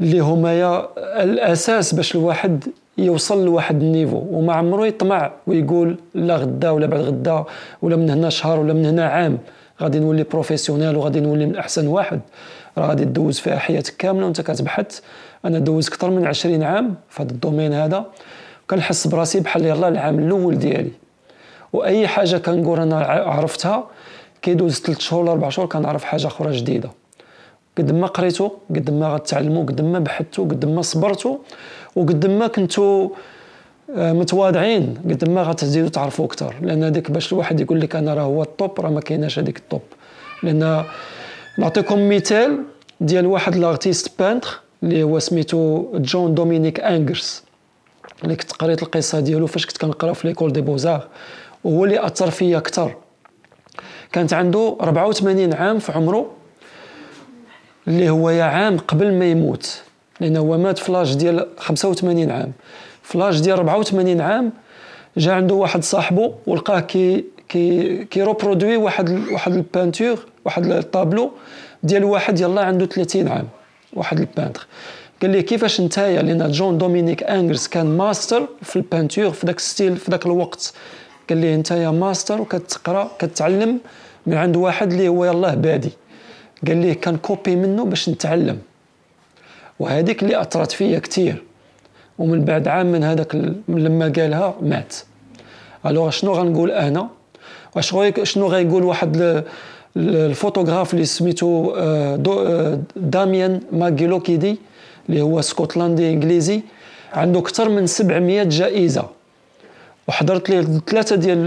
اللي 0.00 0.20
هما 0.20 0.88
الأساس 0.98 1.94
باش 1.94 2.16
الواحد 2.16 2.64
يوصل 2.98 3.44
لواحد 3.44 3.82
ال 3.82 3.87
niveau. 3.87 4.22
وما 4.30 4.52
عمرو 4.52 4.84
يطمع 4.84 5.32
ويقول 5.46 5.96
لا 6.14 6.36
غدا 6.36 6.70
ولا 6.70 6.86
بعد 6.86 7.00
غدا 7.00 7.44
ولا 7.82 7.96
من 7.96 8.10
هنا 8.10 8.28
شهر 8.28 8.60
ولا 8.60 8.72
من 8.72 8.86
هنا 8.86 9.06
عام. 9.06 9.38
غادي 9.82 9.98
نولي 9.98 10.22
professionnel 10.22 10.96
وغادي 10.96 11.20
نولي 11.20 11.46
من 11.46 11.56
أحسن 11.56 11.86
واحد. 11.86 12.20
راه 12.78 12.86
غادي 12.86 13.04
دوز 13.04 13.38
فيها 13.38 13.58
حياتك 13.58 13.96
كاملة 13.96 14.24
وأنت 14.24 14.40
كتبحث. 14.40 15.00
أنا 15.44 15.58
دوز 15.58 15.88
أكثر 15.88 16.10
من 16.10 16.26
20 16.26 16.62
عام 16.62 16.94
في 17.08 17.22
هذا 17.22 17.30
ال 17.30 17.35
domaine 17.35 17.72
هذا. 17.72 18.04
كنحس 18.70 19.06
براسي 19.06 19.40
بحال 19.40 19.66
يلاه 19.66 19.88
العام 19.88 20.18
الأول 20.18 20.58
ديالي. 20.58 20.92
وأي 21.72 22.08
حاجة 22.08 22.36
كنقول 22.36 22.80
أنا 22.80 22.98
عرفتها 23.06 23.86
كيدوز 24.42 24.80
3 24.80 25.00
شهور 25.00 25.22
ولا 25.22 25.32
4 25.32 25.50
شهور 25.50 25.68
كنعرف 25.68 26.04
حاجة 26.04 26.26
أخرى 26.26 26.52
جديدة. 26.52 26.90
قد 27.78 27.92
ما 27.92 28.06
قريتو 28.06 28.50
قد 28.70 28.90
ما 28.90 29.14
غتعلموا 29.14 29.64
قد 29.64 29.80
ما 29.80 29.98
بحثتوا 29.98 30.44
قد 30.44 30.64
ما 30.64 30.82
صبرتوا 30.82 31.36
وقد 31.96 32.26
ما 32.26 32.46
كنتوا 32.46 33.04
آه، 33.04 33.10
متواضعين. 33.88 34.94
قد 35.04 35.28
ما 35.28 35.42
غتزيدوا 35.42 35.88
تعرفوا 35.88 36.24
أكثر 36.24 36.54
لأن 36.62 36.84
هذيك 36.84 37.10
باش 37.10 37.32
الواحد 37.32 37.60
يقول 37.60 37.80
لك 37.80 37.96
أنا 37.96 38.14
راه 38.14 38.22
هو 38.22 38.42
ال 38.42 38.52
top 38.52 38.80
راه 38.80 38.90
ما 38.90 39.00
كايناش 39.00 39.38
هذيك 39.38 39.58
ال 39.58 39.63
top. 39.63 39.82
لأن 40.42 40.84
نعطيكم 41.58 42.08
مثال 42.08 42.62
ديال 43.00 43.26
واحد 43.26 43.56
l'artiste 43.56 44.10
peintre 44.18 44.60
اللي 44.82 45.02
هو 45.02 45.18
سميتو 45.18 45.92
Jean-Dominique 45.94 46.80
Ingres 46.80 47.42
اللي 48.24 48.36
كنت 48.36 48.52
قريت 48.52 48.82
القصة 48.82 49.20
ديالو 49.20 49.46
فاش 49.46 49.66
كنت 49.66 49.78
كنقرأ 49.78 50.12
في 50.12 50.28
l'école 50.28 50.52
des 50.52 50.60
beaux-arts. 50.60 51.06
وهو 51.64 51.84
اللي 51.84 52.06
أثر 52.06 52.30
فيا 52.30 52.58
أكثر 52.58 52.94
كانت 54.12 54.32
عنده 54.32 54.76
84 54.80 55.52
عام 55.52 55.78
في 55.78 55.92
عمره 55.92 56.30
اللي 57.88 58.10
هو 58.10 58.30
يا 58.30 58.44
عام 58.44 58.78
قبل 58.78 59.12
ما 59.12 59.24
يموت. 59.24 59.82
لأن 60.20 60.36
هو 60.36 60.58
مات 60.58 60.78
في 60.78 60.92
l'âge 60.92 61.14
ديال 61.14 61.46
85 61.58 62.30
عام. 62.30 62.52
في 63.06 63.18
l'âge 63.18 63.40
ديال 63.40 63.56
84 63.56 64.20
عام 64.20 64.52
جا 65.16 65.32
عنده 65.32 65.54
واحد 65.54 65.84
صاحبه 65.84 66.34
ولقاه 66.46 66.80
كي 66.80 67.24
كي 67.48 68.04
كي 68.04 68.22
reproduit 68.22 68.76
واحد 68.76 69.10
واحد 69.32 69.52
ال 69.52 69.59
peinture 69.59 70.18
واحد 70.44 70.66
الطابلو 70.66 71.30
ديال 71.82 72.04
واحد 72.04 72.40
يلاه 72.40 72.64
عنده 72.64 72.86
30 72.86 73.28
عام 73.28 73.48
واحد 73.92 74.20
ال 74.20 74.26
peintre 74.26 74.66
قال 75.22 75.30
لي 75.30 75.42
كيفاش 75.42 75.80
نتايا؟ 75.80 76.22
لأن 76.22 76.50
Jean-Dominique 76.50 77.22
Ingres 77.22 77.66
كان 77.66 77.96
ماستر 77.96 78.48
في 78.62 78.76
ال 78.76 78.82
peinture 78.82 79.30
في 79.30 79.46
داك 79.46 79.60
style 79.60 79.96
في 79.96 80.10
داك 80.10 80.26
الوقت. 80.26 80.72
قال 81.28 81.38
لي 81.38 81.56
نتايا 81.56 81.90
ماستر 81.90 82.40
وكتقرا 82.40 83.10
كتعلم 83.18 83.78
من 84.26 84.34
عند 84.34 84.56
واحد 84.56 84.92
اللي 84.92 85.08
هو 85.08 85.24
يلاه 85.24 85.54
بادئ. 85.54 85.90
قال 86.66 86.76
لي 86.76 86.94
كان 86.94 87.16
copier 87.16 87.56
منه 87.56 87.84
باش 87.84 88.08
نتعلم. 88.08 88.58
وهذيك 89.78 90.22
اللي 90.22 90.40
أثرت 90.40 90.72
فيا 90.72 90.98
كثير 90.98 91.42
ومن 92.18 92.44
بعد 92.44 92.68
عام 92.68 92.86
من 92.92 93.04
هذاك 93.04 93.34
لما 93.68 94.12
قالها 94.16 94.54
مات. 94.62 94.94
alors 95.86 96.10
شنو 96.10 96.32
غنقول 96.32 96.70
أنا 96.70 97.08
واش 97.76 97.94
شنو 98.22 98.46
غيقول 98.46 98.84
واحد 98.84 99.44
الفوتوغراف 99.96 100.94
اللي 100.94 101.04
سميتو 101.04 101.74
آه، 101.76 102.22
آه، 102.28 102.78
داميان 102.96 103.60
ماغيلوكيدي 103.72 104.56
اللي 105.08 105.20
هو 105.20 105.40
سكوتلاندي 105.40 106.10
إنجليزي 106.10 106.60
عنده 107.12 107.40
أكثر 107.40 107.68
من 107.68 107.86
700 107.86 108.42
جائزة. 108.42 109.04
وحضرت 110.08 110.50
ليه 110.50 110.60
ثلاثة 110.86 111.16
ديال 111.16 111.38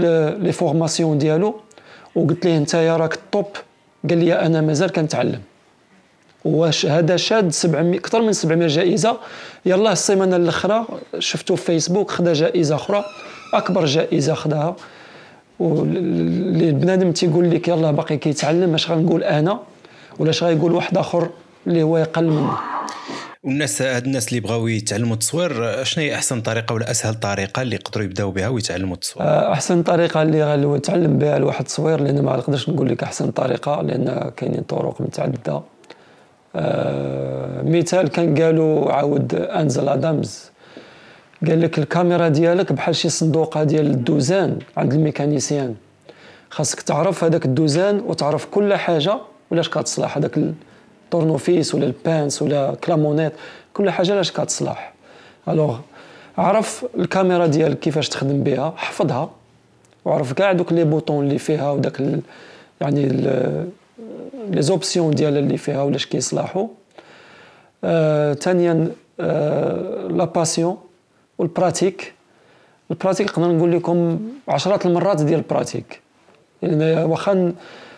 les 0.42 0.52
formations 0.52 1.18
ديالو 1.18 1.54
وقلت 2.14 2.44
ليه 2.44 2.56
انت 2.56 2.74
راك 2.74 3.14
ال 3.14 3.22
top 3.22 3.46
قال 4.08 4.18
لي 4.18 4.32
أنا 4.34 4.60
مازال 4.60 4.92
كنتعلم. 4.92 5.40
واش 6.44 6.86
هذا 6.86 7.16
شاد 7.16 7.52
700 7.52 7.98
أكثر 7.98 8.22
من 8.22 8.32
700 8.32 8.68
جائزة. 8.68 9.18
يلا 9.66 9.92
السيمانة 9.92 10.36
الأخرى 10.36 10.86
شفتو 11.18 11.56
في 11.56 11.64
فيسبوك 11.64 12.10
خدا 12.10 12.32
جائزة 12.32 12.74
أخرى. 12.74 13.04
أكبر 13.54 13.84
جائزة 13.84 14.34
خداها. 14.34 14.76
واللي 15.58 16.72
بنادم 16.72 17.12
تيقول 17.12 17.50
لك 17.50 17.68
يلا 17.68 17.90
باقي 17.90 18.16
كيتعلم 18.16 18.74
اش 18.74 18.90
غنقول 18.90 19.22
أنا؟ 19.24 19.60
ولا 20.18 20.30
اش 20.30 20.42
غايقول 20.42 20.72
واحد 20.72 20.98
آخر 20.98 21.30
اللي 21.66 21.82
هو 21.82 21.98
يقل 21.98 22.24
منه 22.24 22.56
والناس 23.42 23.82
هاد 23.82 24.04
الناس 24.04 24.28
اللي 24.28 24.40
بغاو 24.40 24.66
يتعلموا 24.66 25.14
التصوير 25.14 25.84
شنو 25.84 26.04
هي 26.04 26.14
أحسن 26.14 26.40
طريقة 26.40 26.72
ولا 26.74 26.90
أسهل 26.90 27.14
طريقة 27.14 27.62
اللي 27.62 27.76
يقدروا 27.76 28.04
يبداو 28.04 28.30
بها 28.30 28.48
ويتعلموا 28.48 28.94
التصوير؟ 28.94 29.26
آه، 29.26 29.52
أحسن 29.52 29.82
طريقة 29.82 30.22
اللي 30.22 30.44
غنتعلم 30.44 31.18
بها 31.18 31.36
الواحد 31.36 31.60
التصوير 31.60 32.00
لأن 32.00 32.22
ما 32.22 32.36
نقدرش 32.36 32.68
نقول 32.68 32.88
لك 32.88 33.02
أحسن 33.02 33.30
طريقة 33.30 33.82
لأن 33.82 34.30
كاينين 34.36 34.60
طرق 34.60 35.00
متعددة. 35.00 35.62
آه، 36.56 37.62
مثال 37.62 38.08
كان 38.08 38.42
قالوا 38.42 38.92
عاود 38.92 39.34
أنزل 39.34 39.88
آدمز. 39.88 40.50
قال 41.46 41.60
لك 41.60 41.78
الكاميرا 41.78 42.28
ديالك 42.28 42.72
بحال 42.72 42.96
شي 42.96 43.08
صندوقه 43.08 43.64
ديال 43.64 43.86
الدوزان 43.86 44.58
عند 44.76 44.92
ال 44.94 45.01
mécanicien. 45.01 45.74
خاصك 46.50 46.80
تعرف 46.80 47.24
هذاك 47.24 47.44
الدوزان 47.44 48.00
وتعرف 48.06 48.46
كل 48.46 48.74
حاجة 48.74 49.18
ولاش 49.50 49.68
كتصلح 49.68 50.16
هذاك 50.16 50.38
الطورنوفيس 50.38 51.74
ولا 51.74 51.86
ال 51.86 51.95
pince 51.95 52.42
ولا 52.42 52.74
clé 52.84 52.97
à 52.97 53.02
molette 53.02 53.32
كل 53.74 53.90
حاجة 53.90 54.14
لاش 54.14 54.32
كتصلح. 54.32 54.92
alors 55.48 55.78
عرف 56.38 56.86
الكاميرا 56.98 57.46
ديالك 57.46 57.78
كيفاش 57.78 58.08
تخدم 58.08 58.42
بها 58.42 58.74
حفظها 58.76 59.30
وعرف 60.04 60.32
كاع 60.32 60.52
دوك 60.52 60.72
les 60.72 60.84
boutons 60.84 61.24
اللي 61.24 61.38
فيها 61.38 61.70
وداك 61.70 62.02
يعني 62.80 63.08
les 64.50 64.62
options 64.62 65.10
ديالها 65.14 65.38
اللي 65.38 65.56
فيها 65.56 65.82
ولاش 65.82 66.06
كيصلحوا 66.06 66.66
ثانيا 68.34 68.88
la 70.10 70.24
passion 70.24 70.76
وال 71.38 71.53
pratique 71.53 72.12
ال 72.90 72.95
pratique 72.95 73.38
نقدر 73.38 73.52
نقول 73.52 73.72
لكم 73.72 74.20
عشرات 74.48 74.86
المرات 74.86 75.22
ديال 75.22 75.38
ال 75.38 75.45
pratique 75.45 76.00
يعني 76.62 77.04
واخا 77.04 77.52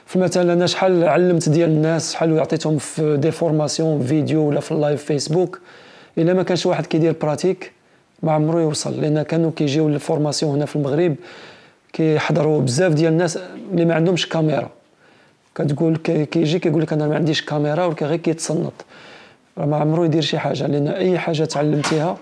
في 0.07 0.19
مثلا 0.19 0.53
أنا 0.53 0.67
شحال 0.67 1.05
علمت 1.05 1.49
ديال 1.49 1.71
الناس 1.71 2.13
شحال 2.13 2.41
عطيتهم 2.41 2.79
في 2.79 3.17
des 3.17 3.31
formations 3.31 4.03
vidéo 4.03 4.49
ولا 4.49 4.61
في 4.61 4.73
ال 4.73 4.79
live 4.79 5.05
فيسبوك 5.05 5.61
إلا 6.19 6.35
ما 6.35 6.43
كانش 6.43 6.67
واحد 6.67 6.87
كيدير 6.87 7.15
pratique 7.23 7.73
ما 8.23 8.33
عمرو 8.33 8.59
يوصل. 8.59 9.01
لأن 9.01 9.23
كانوا 9.23 9.51
كيجيو 9.57 9.89
لل 9.89 10.01
formation 10.01 10.55
هنا 10.55 10.67
في 10.67 10.77
المغرب 10.77 11.17
كيحضروا 11.93 12.61
بزاف 12.61 12.93
ديال 12.93 13.13
الناس 13.13 13.39
اللي 13.73 13.85
ما 13.85 13.95
عندهمش 13.95 14.29
كاميرا 14.29 14.71
كتقول 15.55 15.97
كيجي 15.97 16.59
كيقول 16.59 16.83
لك 16.83 16.93
أنا 16.93 17.07
ما 17.07 17.15
عنديش 17.15 17.43
كاميرا 17.43 17.85
ولكن 17.85 18.07
غير 18.07 18.19
كيتصنت. 18.19 18.73
راه 19.59 19.67
ما 19.67 19.77
عمرو 19.77 20.05
يدير 20.05 20.23
شي 20.23 20.39
حاجة 20.39 20.67
لأن 20.67 20.89
أي 20.89 21.19
حاجة 21.19 21.45
تعلمتيها 21.45 22.17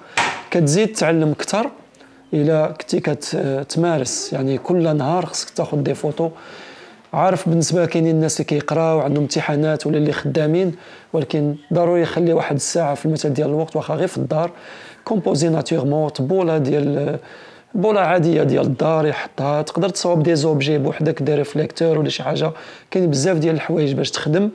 كتزيد 0.50 0.92
تعلم 0.92 1.30
أكثر 1.30 1.70
الا 2.34 2.66
كنتي 2.66 3.00
كتمارس. 3.00 4.32
يعني 4.32 4.58
كل 4.58 4.96
نهار 4.96 5.26
خصك 5.26 5.50
تاخذ 5.50 5.82
des 5.82 5.94
photos. 5.94 6.30
عارف 7.12 7.48
بالنسبة 7.48 7.86
كاينين 7.86 8.14
الناس 8.14 8.40
اللي 8.40 8.44
كيقراو 8.44 9.00
عندهم 9.00 9.22
امتحانات 9.22 9.86
ولا 9.86 9.98
اللي 9.98 10.12
خدامين 10.12 10.74
ولكن 11.12 11.54
ضروري 11.72 12.02
يخلي 12.02 12.32
واحد 12.32 12.56
الساعة 12.56 12.94
في 12.94 13.06
المثل 13.06 13.32
ديال 13.32 13.48
الوقت 13.48 13.76
واخا 13.76 13.94
غير 13.94 14.08
في 14.08 14.18
الدار 14.18 14.50
composer 15.04 15.48
nature 15.48 15.81
morte 15.81 16.08
بولة 16.08 16.58
ديال 16.58 17.18
بولة 17.74 18.00
عادية 18.00 18.42
ديال 18.42 18.66
الدار 18.66 19.06
يحطها 19.06 19.62
تقدر 19.62 19.88
تصاوب 19.88 20.22
des 20.22 20.34
objets 20.34 20.78
بوحدك 20.78 21.22
des 21.22 21.34
réflecteurs 21.34 21.98
ولا 21.98 22.08
شي 22.08 22.22
حاجة. 22.22 22.50
كاين 22.90 23.10
بزاف 23.10 23.36
ديال 23.36 23.54
الحوايج 23.54 23.92
باش 23.92 24.10
تخدم. 24.10 24.50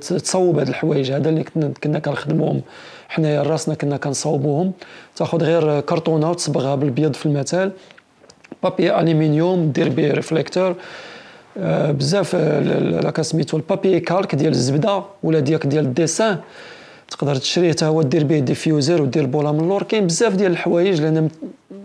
تصوب 0.00 0.58
هاد 0.58 0.68
الحوايج 0.68 1.12
هذا 1.12 1.28
اللي 1.28 1.44
كنا 1.82 1.98
كنخدموهم. 1.98 2.60
حنايا 3.08 3.42
راسنا 3.42 3.74
كنا 3.74 3.96
كنصاوبوهم. 3.96 4.72
تاخذ 5.16 5.42
غير 5.42 5.80
كرتونة 5.80 6.30
وتصبغها 6.30 6.74
بالبيض 6.74 7.14
في 7.14 7.26
المثال. 7.26 7.72
papier 8.62 9.00
aluminium 9.00 9.72
دير 9.72 9.88
به 9.88 10.10
réflecteur. 10.10 10.74
آه 11.58 11.90
بزاف 11.90 12.34
لا 12.34 13.22
سميتو 13.22 13.56
ال 13.56 13.62
papier 13.62 14.00
calque 14.00 14.34
ديال 14.34 14.52
الزبدة 14.52 15.02
ولا 15.22 15.40
ديالك 15.40 15.66
ديال 15.66 15.84
ال 15.84 15.91
dessin. 15.91 16.38
تقدر 17.14 17.36
تشريه 17.36 17.70
حتى 17.70 17.84
هو 17.84 18.02
دير 18.02 18.24
به 18.24 18.38
diffuseur 18.38 19.02
ودير 19.02 19.26
بولا 19.26 19.52
من 19.52 19.60
اللور. 19.60 19.82
كاين 19.82 20.06
بزاف 20.06 20.34
ديال 20.34 20.52
الحوايج 20.52 21.00
لأن 21.00 21.28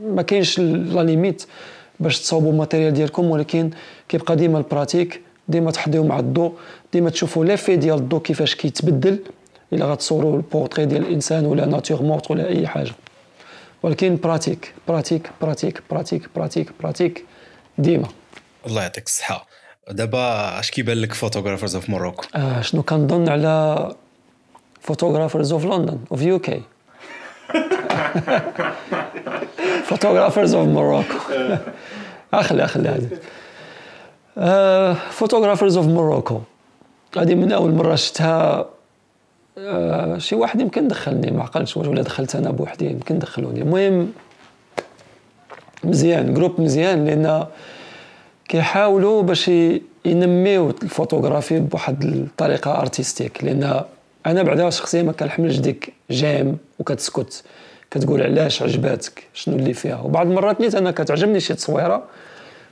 ما 0.03 0.21
كاينش 0.21 0.59
la 0.59 1.03
limite 1.03 1.45
باش 1.99 2.19
تصاوبوا 2.19 2.51
ال 2.51 2.56
matériel 2.56 2.93
ديالكم 2.93 3.25
ولكن 3.25 3.69
كيبقى 4.09 4.35
ديما 4.35 4.57
ال 4.57 4.65
pratique 4.65 5.21
ديما 5.47 5.71
تحضيو 5.71 6.03
مع 6.03 6.19
الضوء 6.19 6.53
ديما 6.93 7.09
تشوفوا 7.09 7.45
l'effet 7.45 7.75
ديال 7.75 7.97
الضوء 7.97 8.21
كيفاش 8.21 8.55
كيتبدل 8.55 9.19
إلا 9.73 9.85
غتصوروا 9.85 10.37
البورتري 10.37 10.85
ديال 10.85 11.01
الإنسان 11.01 11.45
ولا 11.45 11.65
nature 11.65 12.01
morte 12.01 12.31
ولا 12.31 12.47
أي 12.47 12.67
حاجة. 12.67 12.91
ولكن 13.83 14.17
pratique 14.23 14.73
pratique 14.87 15.29
pratique 15.41 15.81
pratique 15.91 16.29
pratique 16.35 16.71
pratique 16.81 17.25
ديما. 17.77 18.07
الله 18.67 18.81
يعطيك 18.81 19.05
الصحة. 19.05 19.47
دابا 19.91 20.59
اش 20.59 20.71
كيبان 20.71 20.97
لك 20.97 21.13
Photographers 21.13 21.75
of 21.75 21.89
Morocco 21.89 22.23
آه 22.35 22.61
شنو 22.61 22.83
كنظن 22.83 23.29
على 23.29 23.95
of 25.51 25.65
London 25.65 25.97
of 26.11 26.21
UK 26.21 26.61
Photographers 29.83 30.55
of 30.55 30.67
Morocco 30.67 31.13
اخلي 32.33 32.63
اخلي 32.65 32.89
هذه. 32.89 33.09
Photographers 35.11 35.77
of 35.77 35.85
Morocco 35.85 36.39
هذه 37.17 37.35
من 37.35 37.51
أول 37.51 37.71
مرة 37.71 37.95
شفتها. 37.95 38.65
آه، 39.57 40.17
شي 40.17 40.35
واحد 40.35 40.61
يمكن 40.61 40.87
دخلني 40.87 41.31
ما 41.31 41.43
عقلتش 41.43 41.77
واش 41.77 41.87
ولا 41.87 42.01
دخلت 42.01 42.35
أنا 42.35 42.51
بوحدي 42.51 42.85
يمكن 42.85 43.19
دخلوني. 43.19 43.61
المهم 43.61 44.11
مزيان 45.83 46.33
groupe 46.33 46.61
مزيان 46.61 47.05
لأن 47.05 47.45
كيحاولوا 48.47 49.21
باش 49.21 49.51
ينميو 50.05 50.69
الفوتوغرافي 50.69 51.59
بواحد 51.59 52.03
الطريقة 52.03 52.79
artistique 52.79 53.43
لأن 53.43 53.83
أنا 54.25 54.43
بعدا 54.43 54.69
شخصيا 54.69 55.03
ما 55.03 55.11
كنحملش 55.11 55.57
ديك 55.57 55.93
j'aime 56.11 56.57
وكتسكت 56.79 57.43
كتقول 57.91 58.21
علاش 58.21 58.61
عجباتك؟ 58.61 59.23
شنو 59.33 59.55
اللي 59.55 59.73
فيها؟ 59.73 60.01
وبعض 60.01 60.27
المرات 60.27 60.61
نيت 60.61 60.75
أنا 60.75 60.91
كتعجبني 60.91 61.39
شي 61.39 61.53
تصويرة 61.53 62.03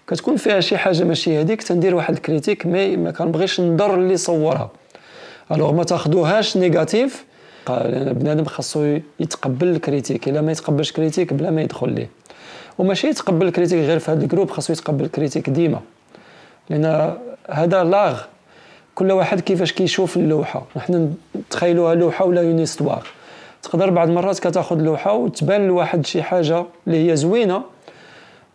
كتكون 0.08 0.36
فيها 0.38 0.60
شي 0.60 0.78
حاجة 0.78 1.04
ماشي 1.04 1.42
هذيك 1.42 1.64
تندير 1.64 1.96
واحد 1.96 2.14
ال 2.14 2.20
critique 2.20 2.66
mais 2.66 2.98
ما 2.98 3.12
كنبغيش 3.12 3.62
نضر 3.62 3.96
اللي 3.96 4.18
صورها. 4.18 4.72
alors 5.52 5.74
ما 5.74 5.84
تاخذوهاش 5.84 6.58
négatif 6.58 7.26
لأن 7.70 8.14
بنادم 8.14 8.46
خاصو 8.46 9.00
يتقبل 9.20 9.68
ال 9.68 9.74
critique 9.74 10.28
إلا 10.28 10.42
ما 10.42 10.52
يتقبلش 10.52 10.92
critique 10.92 11.34
بلا 11.34 11.52
ما 11.52 11.62
يدخل 11.62 11.90
ليه. 11.90 12.10
وماشي 12.78 13.08
يتقبل 13.08 13.48
ال 13.48 13.51
critique 13.51 13.80
غير 13.80 14.00
في 14.00 14.12
هذا 14.12 14.24
ال 14.24 14.28
groupe 14.28 14.52
خاصو 14.52 14.74
يتقبل 14.74 15.06
ال 15.06 15.11
critique 15.11 15.50
ديما. 15.50 15.82
لأن 16.70 17.16
هذا 17.50 17.84
l'art 17.84 18.22
كل 18.98 19.12
واحد 19.12 19.40
كيفاش 19.40 19.72
كيشوف 19.72 20.18
اللوحة. 20.18 20.66
نحن 20.76 21.14
نتخيلوها 21.36 21.96
لوحة 21.96 22.26
ولا 22.26 22.42
une 22.42 22.60
histoire 22.60 23.08
تقدر 23.64 23.90
بعض 23.90 24.08
المرات 24.10 24.40
كتاخذ 24.40 24.76
لوحة 24.82 25.14
وتبان 25.14 25.68
لواحد 25.68 26.06
شي 26.06 26.24
حاجة 26.24 26.66
اللي 26.88 27.12
هي 27.12 27.16
زوينة 27.16 27.62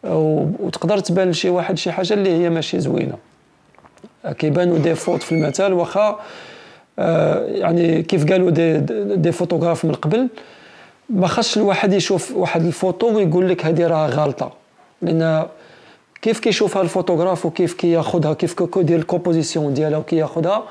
وتقدر 0.04 0.98
تبان 0.98 1.30
لشي 1.30 1.48
واحد 1.48 1.78
شي 1.78 1.92
حاجة 1.92 2.14
اللي 2.14 2.30
هي 2.30 2.50
ماشي 2.50 2.80
زوينة. 2.80 3.18
كيبانوا 4.38 4.78
des 4.78 4.94
fautes 4.94 5.22
في 5.22 5.32
المثال 5.32 5.72
واخا 5.72 6.20
آه، 6.98 7.46
يعني 7.46 8.02
كيف 8.02 8.30
قالوا 8.32 8.50
des, 8.50 8.78
des 9.16 9.32
photographes 9.32 9.84
من 9.84 9.94
قبل 9.94 10.28
ما 11.10 11.26
خاصش 11.26 11.56
الواحد 11.56 11.92
يشوف 11.92 12.36
واحد 12.36 12.64
الفوتو 12.64 13.16
ويقول 13.16 13.48
لك 13.48 13.66
هذه 13.66 13.86
راه 13.86 14.06
غلطة. 14.06 14.52
لأن 15.02 15.46
كيف 16.22 16.40
كيشوفها 16.40 16.82
الفوتوغراف 16.82 17.46
وكيف 17.46 17.74
كياخذها 17.74 18.34
كيف 18.34 18.62
كيدير 18.62 18.98
ال 18.98 19.04
composition 19.04 19.74
ديالها 19.74 19.98
وكياخذها 19.98 20.64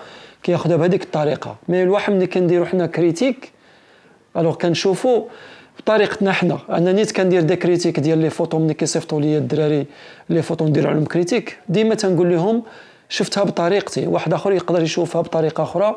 كياخذها 0.44 0.76
بهذيك 0.76 1.04
الطريقة. 1.04 1.56
mais 1.70 1.84
الواحد 1.84 2.14
ملي 2.14 2.28
كنديرو 2.28 2.66
حنا 2.66 2.86
critique 2.86 3.52
alors 4.38 4.56
كنشوفو 4.56 5.24
بطريقتنا 5.80 6.32
حنا. 6.32 6.58
أنا 6.70 6.92
نيت 6.92 7.12
كندير 7.12 7.42
des 7.42 7.56
critiques 7.56 8.00
ديال 8.00 8.18
les 8.18 8.30
photos 8.30 8.60
ملي 8.60 8.74
كيصيفطوا 8.74 9.22
لي 9.22 9.38
الدراري 9.38 9.86
les 10.30 10.42
photos 10.42 10.66
ندير 10.66 10.88
عليهم 10.88 11.06
critique 11.06 11.58
ديما 11.70 11.96
تنقول 11.96 12.30
لهم 12.32 12.64
شفتها 13.10 13.44
بطريقتي. 13.44 14.08
واحد 14.08 14.34
آخر 14.34 14.52
يقدر 14.54 14.82
يشوفها 14.82 15.22
بطريقة 15.22 15.64
أخرى 15.64 15.96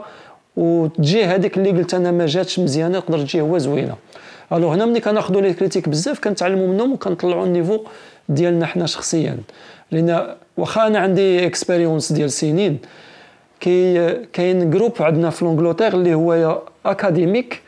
وتجي 0.57 1.25
هذيك 1.25 1.59
اللي 1.59 1.71
قلت 1.71 1.95
أنا 1.95 2.11
ما 2.11 2.27
جاتش 2.27 2.59
مزيانة 2.59 3.01
تقدر 3.01 3.19
تجي 3.19 3.41
هو 3.41 3.59
زوينة. 3.59 3.97
alors 4.53 4.69
هنا 4.69 4.85
ملي 4.85 5.01
كناخذوا 5.01 5.41
les 5.41 5.53
critiques 5.53 5.89
بزاف 5.89 6.19
كنتعلموا 6.19 6.69
منهم 6.69 6.93
وكنطلعوا 6.93 7.47
ال 7.47 7.52
niveau 7.52 7.81
ديالنا 8.29 8.67
حنا 8.67 8.87
شخصيا. 8.87 9.39
لأن 9.91 10.35
واخا 10.57 10.87
أنا 10.87 10.99
عندي 10.99 11.47
expérience 11.47 12.13
ديال 12.13 12.31
سنين 12.31 12.79
كي 13.61 14.13
كاين 14.33 14.71
groupe 14.71 14.93
عندنا 15.01 15.31
في 15.31 15.45
l'Angleterre 15.45 15.95
اللي 15.95 16.15
هو 16.15 16.63
académique 16.87 17.61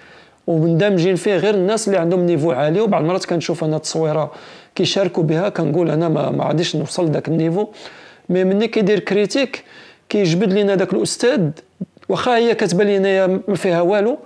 ومندمجين 0.47 1.16
فيه 1.16 1.37
غير 1.37 1.55
الناس 1.55 1.88
اللي 1.88 1.99
عندهم 1.99 2.27
niveau 2.26 2.50
عالي 2.53 2.81
وبعض 2.81 3.03
المرات 3.03 3.25
كنشوف 3.25 3.64
أنا 3.64 3.77
التصويره 3.77 4.33
كيشاركوا 4.75 5.23
بها 5.23 5.49
كنقول 5.49 5.90
أنا 5.90 6.09
ما, 6.09 6.31
ما 6.31 6.45
غاديش 6.45 6.77
نوصل 6.77 7.07
لذاك 7.07 7.29
ال 7.29 7.33
niveau. 7.33 7.66
mais 8.29 8.44
ملي 8.45 8.69
كيدير 8.69 8.99
critique 8.98 9.64
كيجبد 10.09 10.53
لينا 10.53 10.75
داك 10.75 10.92
الأستاذ 10.92 11.51
واخا 12.09 12.37
هي 12.37 12.55
كتبان 12.55 12.87
لينا 12.87 13.27
ما 13.49 13.55
فيها 13.55 13.81
والو 13.81 14.19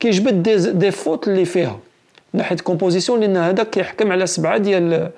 كيجبد 0.00 0.42
des, 0.78 0.90
fautes 0.90 1.28
اللي 1.28 1.44
فيها. 1.44 1.78
ناحية 2.32 2.56
composition 2.56 3.20
لأن 3.20 3.36
هذاك 3.36 3.70
كيحكم 3.70 4.12
على 4.12 4.26
سبعة 4.26 4.58
ديال 4.58 5.10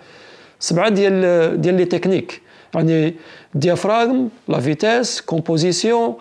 سبعة 0.61 0.89
ديال 0.89 1.61
ديال 1.61 1.75
les 1.75 1.85
techniques. 1.85 2.41
يعني 2.75 3.15
diaphragme 3.55 4.29
la 4.49 4.61
vitesse 4.61 5.23
composition 5.23 6.15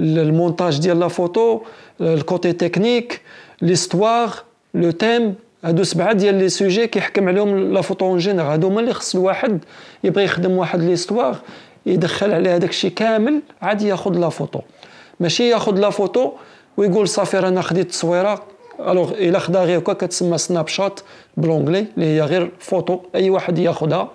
المونتاج 0.00 0.80
ديال 0.80 1.00
la 1.00 1.08
photo 1.08 1.60
ال 2.00 2.10
côté 2.10 2.52
technique 2.52 3.20
l'histoire 3.62 4.30
le 4.74 4.90
thème 4.90 5.34
هادو 5.64 5.82
سبعة 5.82 6.12
ديال 6.12 6.34
les 6.34 6.48
sujets 6.48 6.86
كيحكم 6.86 7.28
عليهم 7.28 7.72
la 7.72 7.80
photo 7.80 8.06
en 8.06 8.18
général 8.18 8.50
هادو 8.50 8.68
هما 8.68 8.80
اللي 8.80 8.92
خص 8.92 9.14
الواحد 9.14 9.64
يبغي 10.04 10.24
يخدم 10.24 10.52
واحد 10.52 10.82
l'histoire 10.82 11.36
يدخل 11.86 12.32
على 12.32 12.48
هذاك 12.48 12.70
الشيء 12.70 12.90
كامل 12.90 13.40
عاد 13.62 13.82
ياخذ 13.82 14.18
la 14.18 14.28
photo. 14.28 14.60
ماشي 15.20 15.48
ياخذ 15.48 15.74
la 15.78 15.90
photo 15.90 16.32
ويقول 16.76 17.08
صافي 17.08 17.38
رانا 17.38 17.62
خديت 17.62 17.86
التصويره 17.86 18.42
alors 18.80 19.10
الا 19.10 19.38
خدا 19.38 19.64
غير 19.64 19.78
هكا 19.78 19.92
كتسمى 19.92 20.38
snapshot 20.38 21.02
بلونجلي 21.36 21.86
اللي 21.96 22.06
هي 22.06 22.20
غير 22.20 22.50
فوتو 22.58 23.00
اي 23.14 23.30
واحد 23.30 23.58
ياخذها 23.58 24.10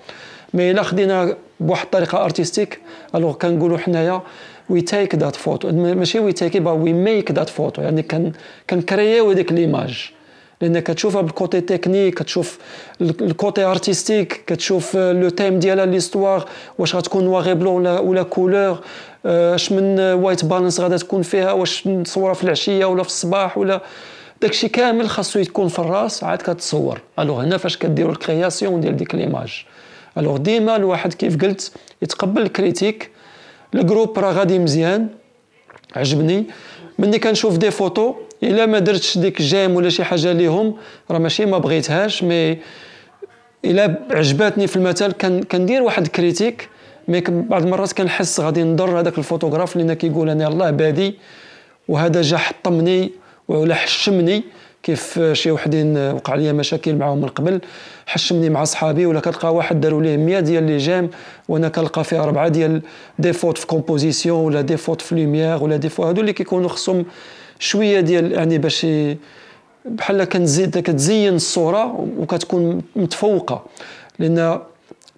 مي 0.53 0.71
الا 0.71 0.83
خدينا 0.83 1.35
بواحد 1.59 1.85
الطريقة 1.85 2.25
ارتستيك 2.25 2.79
الوغ 3.15 3.33
كنقولوا 3.33 3.77
حنايا 3.77 4.21
وي 4.69 4.81
تيك 4.81 5.15
ذات 5.15 5.35
فوتو 5.35 5.71
ماشي 5.71 6.19
وي 6.19 6.31
تيك 6.31 6.57
با 6.57 6.71
وي 6.71 6.93
ميك 6.93 7.31
ذات 7.31 7.49
فوتو 7.49 7.81
يعني 7.81 8.01
كان 8.01 8.31
كنكرييو 8.69 9.33
ديك 9.33 9.51
ليماج 9.51 10.11
لأن 10.61 10.79
كتشوفها 10.79 11.21
بالكوتي 11.21 11.61
تكنيك 11.61 12.19
كتشوف 12.19 12.57
الكوتي 13.01 13.63
ارتستيك 13.63 14.43
كتشوف 14.47 14.95
لو 14.95 15.29
تيم 15.29 15.59
ديالها 15.59 15.85
ليستوار 15.85 16.45
واش 16.77 16.95
غتكون 16.95 17.23
نواغي 17.23 17.53
بلون 17.53 17.75
ولا 17.75 17.99
ولا 17.99 18.23
كولور 18.23 18.79
اش 19.25 19.71
من 19.71 19.99
وايت 19.99 20.45
بالانس 20.45 20.79
غادا 20.79 20.97
تكون 20.97 21.21
فيها 21.21 21.51
واش 21.51 21.87
نصورها 21.87 22.33
في 22.33 22.43
العشيه 22.43 22.85
ولا 22.85 23.03
في 23.03 23.09
الصباح 23.09 23.57
ولا 23.57 23.81
داكشي 24.41 24.69
كامل 24.69 25.09
خاصو 25.09 25.39
يكون 25.39 25.67
في 25.67 25.79
الراس 25.79 26.23
عاد 26.23 26.41
كتصور. 26.41 27.01
alors 27.19 27.43
هنا 27.43 27.57
فاش 27.57 27.77
كديروا 27.77 28.11
ال 28.11 28.19
création 28.19 28.81
ديال 28.81 28.95
ديك 28.97 29.15
l'image 29.15 29.65
alors 30.17 30.37
ديما 30.37 30.75
الواحد 30.75 31.13
كيف 31.13 31.41
قلت 31.41 31.71
يتقبل 32.01 32.41
ال 32.41 32.48
critique. 32.48 33.09
ال 33.75 33.82
groupe 33.82 34.19
راه 34.19 34.31
غادي 34.31 34.59
مزيان. 34.59 35.07
عجبني. 35.95 36.45
مني 36.99 37.19
كنشوف 37.19 37.57
des 37.57 37.71
photos 37.71 38.15
إلا 38.43 38.65
ما 38.65 38.79
درتش 38.79 39.17
ديك 39.17 39.41
j'aime 39.41 39.75
ولا 39.75 39.89
شي 39.89 40.03
حاجة 40.03 40.31
ليهم 40.31 40.75
راه 41.11 41.19
ماشي 41.19 41.45
ما 41.45 41.57
بغيتهاش 41.57 42.23
mais 42.23 42.57
إلا 43.65 43.95
عجباتني 44.11 44.67
في 44.67 44.75
المثل 44.75 45.11
كندير 45.51 45.81
واحد 45.81 46.07
critique 46.07 46.69
mais 47.07 47.21
بعض 47.21 47.63
المرات 47.63 47.93
كنحس 47.93 48.39
غادي 48.39 48.63
نضر 48.63 48.99
هذاك 48.99 49.17
الفوتوغراف 49.17 49.75
لأن 49.75 49.93
كيقول 49.93 50.29
أنا 50.29 50.47
الله 50.47 50.71
بادي 50.71 51.15
وهذا 51.87 52.21
جا 52.21 52.37
حطمني. 52.37 53.20
ولا 53.51 53.75
حشمني 53.75 54.43
كيف 54.83 55.19
شي 55.33 55.51
وحدين 55.51 55.97
وقع 55.97 56.35
لي 56.35 56.53
مشاكل 56.53 56.95
معاهم 56.95 57.21
من 57.21 57.27
قبل. 57.27 57.61
حشمني 58.05 58.49
مع 58.49 58.63
صحابي 58.63 59.05
ولا 59.05 59.19
كتلقى 59.19 59.55
واحد 59.55 59.81
داروا 59.81 60.01
ليه 60.01 60.17
100 60.17 60.39
ديال 60.39 60.63
les 60.63 60.77
j'aime 60.77 61.09
وأنا 61.49 61.69
كنلقى 61.69 62.03
فيه 62.03 62.23
اربعه 62.23 62.47
ديال 62.47 62.81
des 63.19 63.33
fautes 63.33 63.57
في 63.57 63.67
composition 63.67 64.45
ولا 64.45 64.61
des 64.61 64.77
fautes 64.77 65.01
في 65.01 65.15
lumière 65.15 65.63
ولا 65.63 65.75
des 65.75 65.89
fautes 65.89 66.05
هادو 66.05 66.21
اللي 66.21 66.33
كيكونوا 66.33 66.69
خصهم 66.69 67.05
شوية 67.59 67.99
ديال 67.99 68.31
يعني 68.31 68.57
باش 68.57 68.87
بحال 69.85 70.23
كنزيد 70.23 70.77
كتزين 70.79 71.35
الصورة 71.35 72.07
وكتكون 72.17 72.81
متفوقة. 72.95 73.65
لأن 74.19 74.59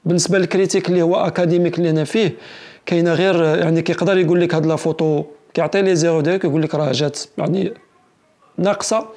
بالنسبة 0.06 0.40
لل 0.40 0.50
critique 0.50 0.90
اللي 0.90 1.02
هو 1.02 1.16
académique 1.16 1.78
اللي 1.78 1.90
أنا 1.90 2.04
فيه 2.04 2.36
كاينة 2.86 3.14
غير 3.14 3.44
يعني 3.44 3.82
كيقدر 3.82 4.18
يقول 4.18 4.42
لك 4.42 4.56
هاد 4.56 4.66
la 4.66 4.76
photo 4.76 5.24
كيعطي 5.54 5.82
لي 5.82 5.96
zéro 5.96 6.22
ديالك 6.22 6.44
يقول 6.44 6.62
لك 6.62 6.76
راه 6.76 6.92
جات 6.92 7.20
يعني 7.38 7.74
ناقصة. 8.58 9.08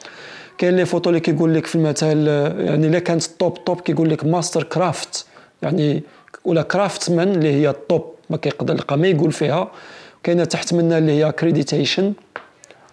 كاين 0.59 0.77
les 0.76 0.85
photos 0.85 1.11
اللي 1.11 1.20
كيقول 1.20 1.55
لك 1.55 1.66
في 1.66 1.75
المثال 1.75 2.27
يعني 2.66 2.87
إلا 2.87 2.99
كانت 2.99 3.22
top 3.22 3.64
top 3.64 3.81
كيقول 3.81 4.11
لك 4.11 4.25
master 4.24 4.62
craft 4.62 5.26
يعني 5.62 6.03
ولا 6.44 6.62
craftsman 6.62 7.29
اللي 7.29 7.53
هي 7.53 7.70
ال 7.70 7.82
top 7.82 8.14
ما 8.31 8.37
كيقدر 8.37 8.75
يلقى 8.75 8.99
ما 8.99 9.09
يقول 9.09 9.33
فيها. 9.33 9.70
كاينة 10.22 10.44
تحت 10.44 10.75
منها 10.75 10.99
اللي 10.99 11.12
هي 11.12 11.33
accreditation 11.33 12.12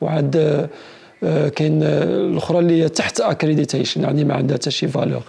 وعاد 0.02 0.36
آه، 1.24 1.50
كاين 1.50 1.84
الأخرى 1.84 2.60
اللي 2.60 2.84
هي 2.84 2.90
تحت 2.90 3.22
accreditation 3.22 4.04
يعني 4.04 4.24
ما 4.24 4.34
عندها 4.34 4.58
حتى 4.58 4.72
شي 4.72 4.88
valeur 4.88 5.24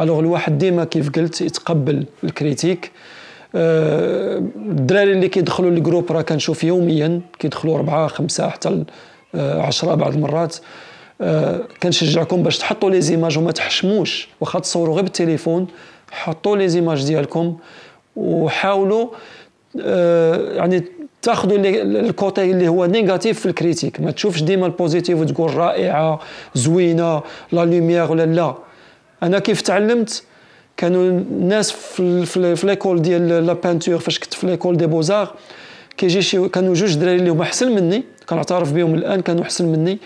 alors 0.00 0.20
الواحد 0.20 0.58
ديما 0.58 0.84
كيف 0.84 1.10
قلت 1.10 1.40
يتقبل 1.40 2.06
ال 2.24 2.31
critique. 2.31 2.90
آه، 3.54 4.38
الدراري 4.56 5.12
اللي 5.12 5.28
كيدخلوا 5.28 5.70
لل 5.70 5.80
groupe 5.80 6.12
راه 6.12 6.22
كنشوف 6.22 6.64
يوميا 6.64 7.20
كيدخلوا 7.38 7.76
أربعة 7.76 8.06
خمسة 8.06 8.48
حتى 8.48 8.84
عشرة 9.34 9.94
بعض 9.94 10.14
المرات 10.14 10.56
آه، 11.20 11.60
كنشجعكم 11.82 12.42
باش 12.42 12.58
تحطوا 12.58 12.90
les 12.90 13.00
images 13.00 13.38
وما 13.38 13.52
تحشموش 13.52 14.28
واخا 14.40 14.58
تصوروا 14.58 14.94
غير 14.94 15.04
بالتليفون 15.04 15.66
حطوا 16.10 16.56
les 16.56 16.68
images 16.68 17.04
ديالكم 17.04 17.56
وحاولوا 18.16 19.08
يعني 20.56 20.84
تاخذوا 21.22 21.58
ال 21.58 21.76
côté 21.76 22.50
اللي 22.50 22.68
هو 22.68 22.86
négatif 22.86 23.40
في 23.40 23.46
ال 23.46 23.52
critique 23.52 24.00
ما 24.00 24.10
تشوفش 24.10 24.42
ديما 24.42 24.66
ال 24.66 24.72
positif 24.72 25.18
وتقول 25.18 25.54
رائعة 25.54 26.20
زوينة 26.54 27.22
la 27.52 27.64
lumière 27.64 28.10
ولا 28.10 28.26
لا. 28.26 28.54
أنا 29.22 29.38
كيف 29.38 29.60
تعلمت؟ 29.60 30.22
كانوا 30.76 31.02
الناس 31.02 31.72
في, 31.72 32.26
في 32.56 32.66
l'école 32.66 33.02
ديال 33.02 33.46
la 33.46 33.52
peinture 33.52 33.98
فاش 33.98 34.18
كنت 34.18 34.34
في 34.34 34.46
l'école 34.46 34.76
des 34.76 34.86
beaux-arts 34.86 35.34
كيجي 35.96 36.22
شي 36.22 36.48
كانوا 36.48 36.74
جوج 36.74 36.94
دراري 36.94 37.16
اللي 37.16 37.30
هما 37.30 37.42
أحسن 37.42 37.74
مني. 37.74 38.02
كنعترف 38.32 38.72
بهم 38.72 38.94
الان 38.94 39.20
كانوا 39.20 39.42
احسن 39.42 39.64
مني. 39.72 39.98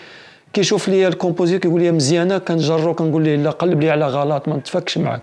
كيشوف 0.53 0.89
لي 0.89 1.09
ال 1.09 1.14
composer 1.14 1.59
كيقول 1.59 1.83
لي 1.83 1.93
مزيانة 1.93 2.39
كنجرو 2.39 2.95
كنقول 2.95 3.23
ليه 3.23 3.37
لا 3.37 3.51
قلب 3.51 3.81
لي 3.81 3.91
على 3.91 4.07
غلط 4.07 4.49
ما 4.49 4.57
نتفكش 4.57 4.99
معاك. 4.99 5.23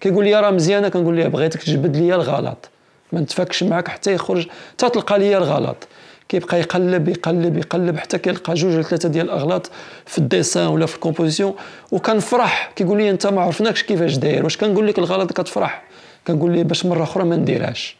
كيقول 0.00 0.24
لي 0.24 0.40
راه 0.40 0.50
مزيانة 0.50 0.88
كنقول 0.88 1.16
ليه 1.16 1.28
بغيتك 1.28 1.62
تجبد 1.62 1.96
لي 1.96 2.14
الغلط؟ 2.14 2.70
ما 3.12 3.20
نتفكش 3.20 3.62
معاك 3.62 3.88
حتى 3.88 4.12
يخرج 4.12 4.46
حتى 4.72 4.90
تلقى 4.90 5.18
ليا 5.18 5.38
الغلط. 5.38 5.88
كيبقى 6.28 6.60
يقلب 6.60 7.08
يقلب 7.08 7.56
يقلب 7.56 7.98
حتى 7.98 8.18
كيلقى 8.18 8.54
جوج 8.54 8.74
ولا 8.74 8.82
ثلاثة 8.82 9.08
ديال 9.08 9.26
الأغلاط 9.26 9.70
في 10.06 10.18
ال 10.18 10.25
dessin 10.25 10.66
ولا 10.66 10.86
في 10.86 10.94
ال 10.94 10.99
composition 10.99 11.54
وكنفرح. 11.92 12.72
كيقول 12.76 12.98
لي 12.98 13.10
انت 13.10 13.26
ما 13.26 13.40
عرفناكش 13.42 13.82
كيفاش 13.82 14.16
داير 14.16 14.44
واش 14.44 14.56
كنقول 14.56 14.86
لك 14.86 14.98
الغلط 14.98 15.32
كتفرح؟ 15.32 15.82
كنقول 16.26 16.52
لي 16.52 16.64
باش 16.64 16.86
مرة 16.86 17.02
أخرى 17.02 17.24
ما 17.24 17.36
نديرهاش. 17.36 17.96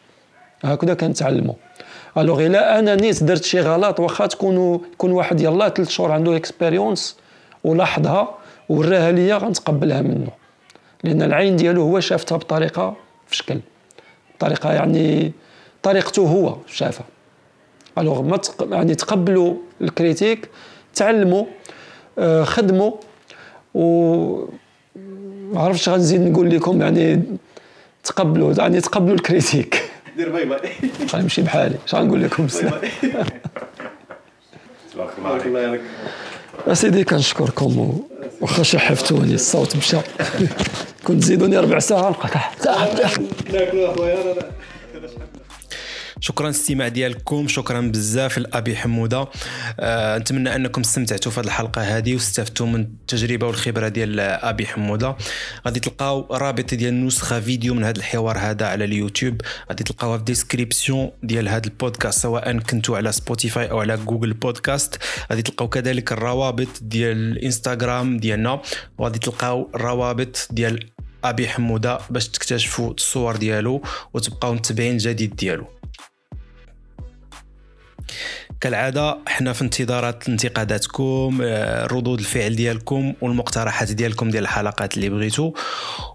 هكذا 0.63 0.93
كنتعلموا. 0.93 1.53
alors 2.17 2.45
الا 2.45 2.79
أنا 2.79 2.95
نيت 2.95 3.23
درت 3.23 3.43
شي 3.43 3.59
غلط 3.59 3.99
واخا 3.99 4.27
تكونوا 4.27 4.79
يكون 4.93 5.11
واحد 5.11 5.41
يلاه 5.41 5.69
ثلاث 5.69 5.89
شهور 5.89 6.11
عنده 6.11 6.35
expérience 6.35 7.17
ولاحظها 7.63 8.37
وراها 8.69 9.11
ليا 9.11 9.37
غنتقبلها 9.37 10.01
منه 10.01 10.31
لأن 11.03 11.21
العين 11.21 11.55
ديالو 11.55 11.81
هو 11.81 11.99
شافتها 11.99 12.37
بطريقه 12.37 12.95
في 13.27 13.35
شكل 13.35 13.59
طريقه 14.39 14.73
يعني 14.73 15.31
طريقته 15.83 16.21
هو 16.21 16.55
شافها 16.67 17.05
alors 17.97 18.21
ما 18.21 18.39
يعني 18.61 18.95
تقبلوا 18.95 19.53
ال 19.81 19.89
critique 19.89 20.49
تعلموا 20.95 21.45
آه 22.19 22.43
خدموا 22.43 22.91
و 23.73 24.45
ما 25.51 25.61
عرفتش 25.61 25.89
غنزيد 25.89 26.21
نقول 26.21 26.49
لكم 26.49 26.81
يعني 26.81 27.23
تقبلوا 28.03 28.53
يعني 28.57 28.81
تقبلوا 28.81 29.15
ال 29.15 29.23
critique 29.23 29.88
دير 30.19 30.29
bye 30.29 30.45
bye. 30.45 30.59
غنمشي 31.13 31.41
بحالي. 31.41 31.75
اش 31.87 31.95
غنقول 31.95 32.23
لكم؟ 32.23 32.47
بارك 35.23 35.45
الله 35.45 35.79
أسيدي 36.67 37.03
كنشكركم. 37.03 37.99
واخا 38.41 38.63
شحفتوني 38.63 39.33
الصوت 39.33 39.75
مشى. 39.75 39.97
كنت 41.03 41.23
زيدوني 41.23 41.57
ربع 41.57 41.79
ساعة 41.79 42.09
نبقى 42.09 42.29
ناكلوا 43.53 43.93
أخويا 43.93 44.35
شكرا 46.21 46.49
استماع 46.49 46.87
ديالكم 46.87 47.47
شكرا 47.47 47.81
بزاف 47.81 48.37
لأبي 48.37 48.75
حمودة. 48.75 49.27
أه 49.79 50.17
نتمنى 50.17 50.55
أنكم 50.55 50.81
استمتعتوا 50.81 51.31
في 51.31 51.39
هذه 51.39 51.45
الحلقة 51.45 51.81
هذه 51.81 52.13
واستفدتوا 52.13 52.65
من 52.65 52.81
التجربة 52.81 53.47
والخبرة 53.47 53.87
ديال 53.87 54.19
أبي 54.19 54.67
حمودة. 54.67 55.15
غادي 55.65 55.79
تلقاو 55.79 56.27
رابط 56.31 56.73
ديال 56.73 57.05
نسخة 57.05 57.39
فيديو 57.39 57.73
من 57.73 57.83
هذا 57.83 57.97
الحوار 57.97 58.37
هذا 58.37 58.65
على 58.65 58.85
اليوتيوب. 58.85 59.41
غادي 59.69 59.83
تلقاوها 59.83 60.17
في 60.17 60.23
description 60.23 61.11
ديال 61.23 61.49
هذا 61.49 61.65
البودكاست 61.65 62.19
سواء 62.19 62.59
كنتوا 62.59 62.97
على 62.97 63.11
سبوتيفاي 63.11 63.71
أو 63.71 63.79
على 63.79 63.97
جوجل 63.97 64.33
بودكاست 64.33 64.97
غادي 65.31 65.41
تلقاو 65.41 65.69
كذلك 65.69 66.11
الروابط 66.11 66.67
ديال 66.81 67.17
الانستغرام 67.17 68.17
ديالنا. 68.17 68.61
وغادي 68.97 69.19
تلقاو 69.19 69.69
الروابط 69.75 70.47
ديال 70.51 70.89
أبي 71.23 71.47
حمودة 71.47 71.99
باش 72.09 72.27
تكتشفوا 72.27 72.93
الصور 72.93 73.35
ديالو 73.35 73.81
وتبقاو 74.13 74.53
متابعين 74.53 74.93
الجديد 74.93 75.35
ديالو. 75.35 75.67
كالعادة 78.61 79.17
حنا 79.27 79.53
في 79.53 79.61
انتظارات 79.61 80.29
انتقاداتكم 80.29 81.39
آه، 81.43 81.85
ردود 81.85 82.19
الفعل 82.19 82.55
ديالكم 82.55 83.13
والمقترحات 83.21 83.91
ديالكم 83.91 84.29
ديال 84.29 84.43
الحلقات 84.43 84.97
اللي 84.97 85.09
بغيتو. 85.09 85.53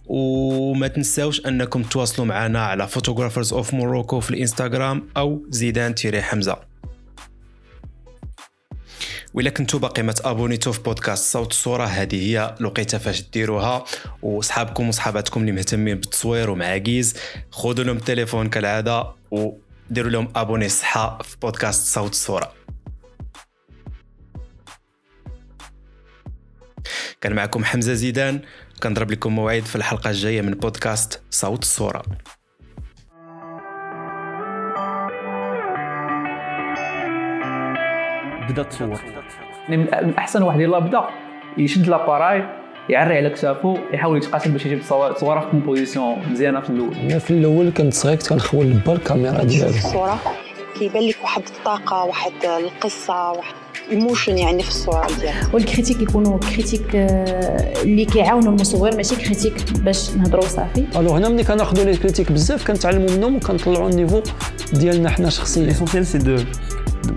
وما 0.06 0.88
تنساوش 0.88 1.46
أنكم 1.46 1.82
تواصلوا 1.82 2.26
معنا 2.26 2.66
على 2.66 2.88
Photographers 2.88 3.52
of 3.52 3.74
Morocco 3.74 4.20
في 4.20 4.30
الإنستغرام 4.30 5.08
أو 5.16 5.42
زيدان 5.48 5.94
تيري 5.94 6.22
حمزة. 6.22 6.56
وإلا 9.34 9.50
كنتو 9.50 9.78
باقي 9.78 10.02
ما 10.02 10.12
تابونيتو 10.12 10.72
في 10.72 10.82
بودكاست 10.82 11.32
صوت 11.32 11.50
الصورة 11.50 11.84
هذه 11.84 12.30
هي 12.30 12.54
لقيتها 12.60 12.98
فاش 12.98 13.24
ديروها. 13.32 13.84
وصحابكم 14.22 14.88
وصحاباتكم 14.88 15.40
اللي 15.40 15.52
مهتمين 15.52 15.94
بالتصوير 15.94 16.50
ومعاكيز 16.50 17.16
خذوا 17.50 17.84
لهم 17.84 17.96
التليفون 17.96 18.48
كالعادة 18.48 19.06
و 19.30 19.52
ديروا 19.90 20.10
لهم 20.10 20.28
أبوني 20.36 20.68
صحة 20.68 21.18
في 21.22 21.36
بودكاست 21.42 21.94
صوت 21.94 22.10
الصورة 22.10 22.52
كان 27.20 27.34
معكم 27.34 27.64
حمزة 27.64 27.92
زيدان. 27.92 28.40
كنضرب 28.82 29.10
لكم 29.10 29.34
موعد 29.34 29.62
في 29.62 29.76
الحلقة 29.76 30.10
الجاية 30.10 30.42
من 30.42 30.50
بودكاست 30.50 31.22
صوت 31.30 31.62
الصورة 31.62 32.02
بدا 38.48 38.62
تصور 38.62 39.00
من 39.68 40.14
أحسن 40.18 40.42
واحد 40.42 40.60
يلاه 40.60 40.78
بدا. 40.78 41.08
يشد 41.58 41.86
لاباراي. 41.86 42.63
يعري 42.88 43.16
على 43.16 43.30
كتافو 43.30 43.78
يحاول 43.92 44.18
يتقاتل 44.18 44.50
باش 44.50 44.66
يجيب 44.66 44.82
صورة 45.20 45.40
في 45.40 45.46
كومبوزيسيون 45.50 46.16
مزيانة 46.30 46.60
في 46.60 46.70
الأول. 46.70 46.94
أنا 46.96 47.18
في 47.18 47.30
الأول 47.30 47.70
كنت 47.70 47.94
صغير 47.94 48.16
كنت 48.16 48.28
كنخول 48.28 48.72
با 48.72 48.92
الكاميرا 48.92 49.44
ديالي. 49.44 49.78
الصورة؟ 49.78 50.20
كيبان 50.78 51.02
لك 51.02 51.16
واحد 51.22 51.42
الطاقة 51.58 52.04
واحد 52.04 52.32
القصة 52.44 53.30
واحد 53.30 53.54
ايموشن 53.90 54.38
يعني 54.38 54.62
في 54.62 54.68
الصورة 54.68 55.06
ديالها 55.20 55.50
والكريتيك 55.52 56.00
يكونوا 56.02 56.38
كريتيك 56.38 56.96
آه، 56.96 57.82
اللي 57.82 58.04
كيعاونوا 58.04 58.52
المصور 58.52 58.96
ماشي 58.96 59.16
كريتيك 59.16 59.54
باش 59.72 60.10
نهضروا 60.10 60.44
صافي. 60.44 60.84
ألو 60.96 61.10
هنا 61.10 61.28
ملي 61.28 61.44
كناخذوا 61.44 61.84
لي 61.84 61.96
كريتيك 61.96 62.32
بزاف 62.32 62.66
كنتعلموا 62.66 63.10
منهم 63.10 63.36
وكنطلعوا 63.36 63.88
النيفو 63.90 64.22
ديالنا 64.72 65.10
حنا 65.10 65.30
شخصيا. 65.30 65.62
l'essentiel 65.66 66.06
c'est 66.06 66.18
de 66.18 66.36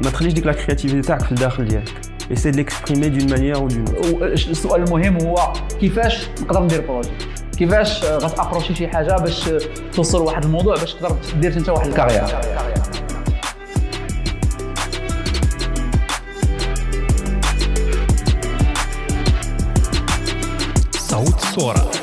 ما 0.04 0.10
تخليش 0.10 0.34
ديك 0.34 0.46
la 0.46 0.54
créativité 0.54 1.02
تاعك 1.02 1.22
في 1.22 1.32
الداخل 1.32 1.66
ديالك 1.66 1.94
essaie 2.32 2.52
de 2.52 2.58
l'exprimer 2.58 3.10
d'une 3.10 3.30
manière 3.30 3.56
ou 3.56 3.68
d'une 3.68 3.86
السؤال 4.24 4.84
المهم 4.84 5.22
هو 5.22 5.54
كيفاش 5.80 6.30
نقدر 6.42 6.64
ندير 6.64 6.82
projet 6.82 7.10
كيفاش 7.58 8.04
آه، 8.04 8.18
غت 8.18 8.28
approcher 8.28 8.76
شي 8.76 8.88
حاجة 8.88 9.18
باش 9.18 9.50
توصل 9.94 10.18
لواحد 10.18 10.44
الموضوع 10.44 10.76
باش 10.76 10.94
تقدر 10.94 11.16
دير 11.40 11.58
أنت 11.58 11.70
واحد 11.70 11.88
ال 11.88 11.91
carrière؟ 11.91 12.24
صوت 21.00 21.40
صورة. 21.40 21.97